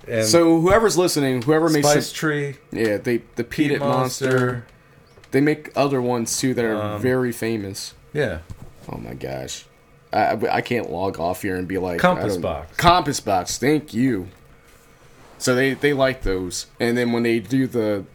[0.08, 4.66] and So whoever's listening, whoever makes Spice Tree, yeah, they the Peat peated monster.
[5.32, 7.94] They make other ones too that are Um, very famous.
[8.14, 8.40] Yeah.
[8.92, 9.66] Oh my gosh,
[10.14, 12.76] I- I can't log off here and be like Compass box.
[12.78, 14.28] Compass box, thank you.
[15.38, 18.06] So they they like those, and then when they do the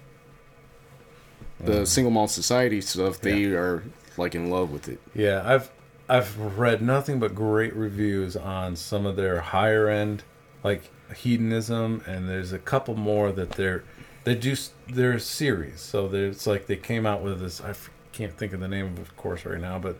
[1.60, 3.84] the single malt society stuff, they are
[4.16, 5.00] like in love with it.
[5.14, 5.70] Yeah, I've
[6.08, 10.24] I've read nothing but great reviews on some of their higher end
[10.64, 13.84] like hedonism and there's a couple more that they're
[14.24, 14.54] they do
[14.88, 15.80] their series.
[15.80, 17.74] So it's like they came out with this I
[18.12, 19.98] can't think of the name of course right now, but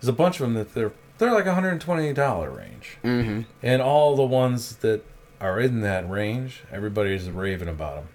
[0.00, 2.96] there's a bunch of them that they're they're like $120 range.
[3.02, 3.42] Mm-hmm.
[3.62, 5.04] And all the ones that
[5.40, 8.08] are in that range, everybody's raving about them.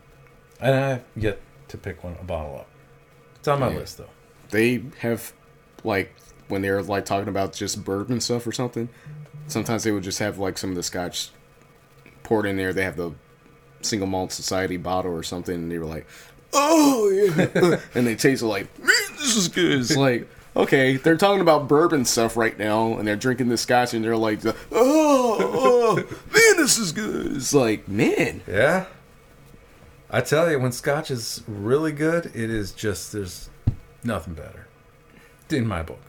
[0.59, 2.67] And I've yet to pick one a bottle up.
[3.37, 3.77] It's on my Yeah.
[3.79, 4.09] list though.
[4.49, 5.33] They have
[5.83, 6.13] like
[6.47, 8.89] when they're like talking about just bourbon stuff or something.
[9.47, 11.29] Sometimes they would just have like some of the scotch
[12.23, 12.71] poured in there.
[12.73, 13.11] They have the
[13.81, 16.05] single malt society bottle or something, and they were like,
[16.53, 19.79] oh yeah, and they taste like, man, this is good.
[19.81, 23.93] It's like, okay, they're talking about bourbon stuff right now, and they're drinking this scotch,
[23.93, 27.35] and they're like, oh, oh man, this is good.
[27.35, 28.85] It's like, man, Yeah.
[30.09, 33.49] I tell you, when scotch is really good, it is just there's
[34.03, 34.67] nothing better.
[35.49, 36.01] In my book.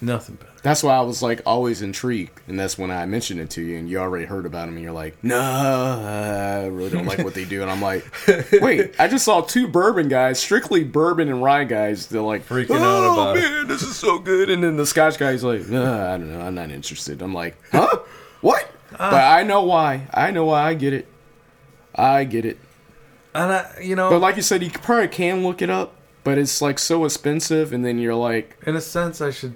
[0.00, 0.49] Nothing better.
[0.62, 3.78] That's why I was like always intrigued, and that's when I mentioned it to you,
[3.78, 7.34] and you already heard about them, and you're like, no, I really don't like what
[7.34, 8.04] they do, and I'm like,
[8.60, 12.76] wait, I just saw two bourbon guys, strictly bourbon and rye guys, they're like Freaking
[12.76, 15.68] out "Oh, about it." man, this is so good, and then the Scotch guy's like,
[15.68, 17.22] nah, I don't know, I'm not interested.
[17.22, 18.00] I'm like, huh,
[18.40, 18.70] what?
[18.98, 19.10] Ah.
[19.10, 20.08] but I know why.
[20.12, 20.62] I know why.
[20.68, 21.06] I get it.
[21.94, 22.58] I get it.
[23.34, 25.94] And I, you know, But like you said, you probably can look it up,
[26.24, 29.54] but it's like so expensive, and then you're like, in a sense, I should,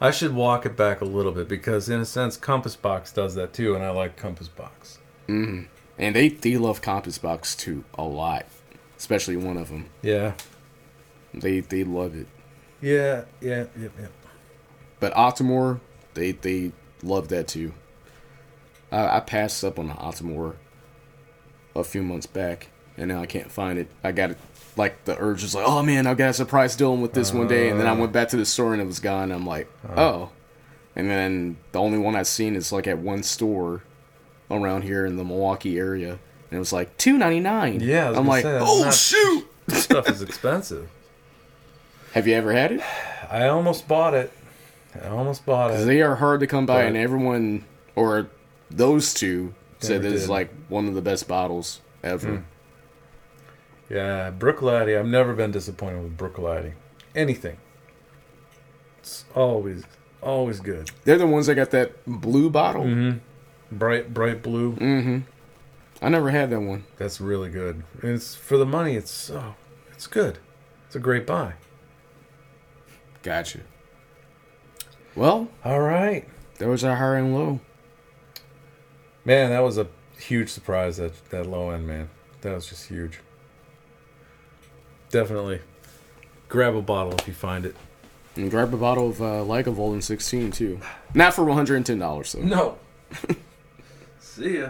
[0.00, 3.34] I should walk it back a little bit because, in a sense, Compass Box does
[3.34, 4.98] that too, and I like Compass Box.
[5.28, 5.66] Mm.
[5.98, 8.46] and they they love Compass Box too a lot,
[8.98, 9.86] especially one of them.
[10.02, 10.34] Yeah,
[11.34, 12.28] They they love it.
[12.80, 14.06] yeah, yeah, yeah, yeah.
[15.00, 15.80] But Octomore,
[16.14, 16.72] they they
[17.02, 17.72] love that too.
[18.92, 20.54] I, I passed up on the Octomore
[21.74, 23.88] a few months back, and now I can't find it.
[24.04, 24.38] I got it.
[24.76, 27.48] Like the urge is like, oh man, I've got a surprise dealing with this one
[27.48, 28.12] day, and then I went uh.
[28.12, 29.32] back to the store and it was gone.
[29.32, 30.00] I'm like, uh.
[30.00, 30.30] oh,
[30.94, 33.82] and then the only one I've seen is like at one store
[34.50, 37.80] around here in the Milwaukee area, and it was like two ninety nine.
[37.80, 39.46] Yeah, I'm like, say, oh not- shoot.
[39.66, 40.88] This stuff is expensive.
[42.12, 42.82] Have you ever had it?
[43.28, 44.32] I almost bought it.
[44.94, 45.84] I almost bought it.
[45.86, 47.64] they are hard to come by, But- and everyone
[47.96, 48.28] or
[48.70, 52.28] those two said that it's like one of the best bottles ever.
[52.28, 52.42] Hmm.
[53.88, 54.98] Yeah, Bruichladdich.
[54.98, 56.72] I've never been disappointed with Bruichladdich.
[57.14, 57.58] Anything.
[58.98, 59.84] It's always,
[60.20, 60.90] always good.
[61.04, 62.84] They're the ones that got that blue bottle.
[62.84, 63.76] Mm-hmm.
[63.76, 64.72] Bright, bright blue.
[64.74, 65.18] Mm-hmm.
[66.02, 66.84] I never had that one.
[66.98, 67.82] That's really good.
[68.02, 68.96] And it's for the money.
[68.96, 69.54] It's so,
[69.92, 70.38] it's good.
[70.86, 71.54] It's a great buy.
[73.22, 73.60] Gotcha.
[75.14, 76.28] Well, All right,
[76.58, 77.60] there was our high and low.
[79.24, 79.50] man.
[79.50, 79.86] That was a
[80.18, 80.98] huge surprise.
[80.98, 82.10] That that low end, man.
[82.42, 83.20] That was just huge.
[85.16, 85.60] Definitely,
[86.46, 87.74] grab a bottle if you find it.
[88.34, 90.78] And grab a bottle of uh, Lagavulin 16 too.
[91.14, 92.40] Not for $110 though.
[92.42, 92.78] No.
[94.20, 94.68] See ya.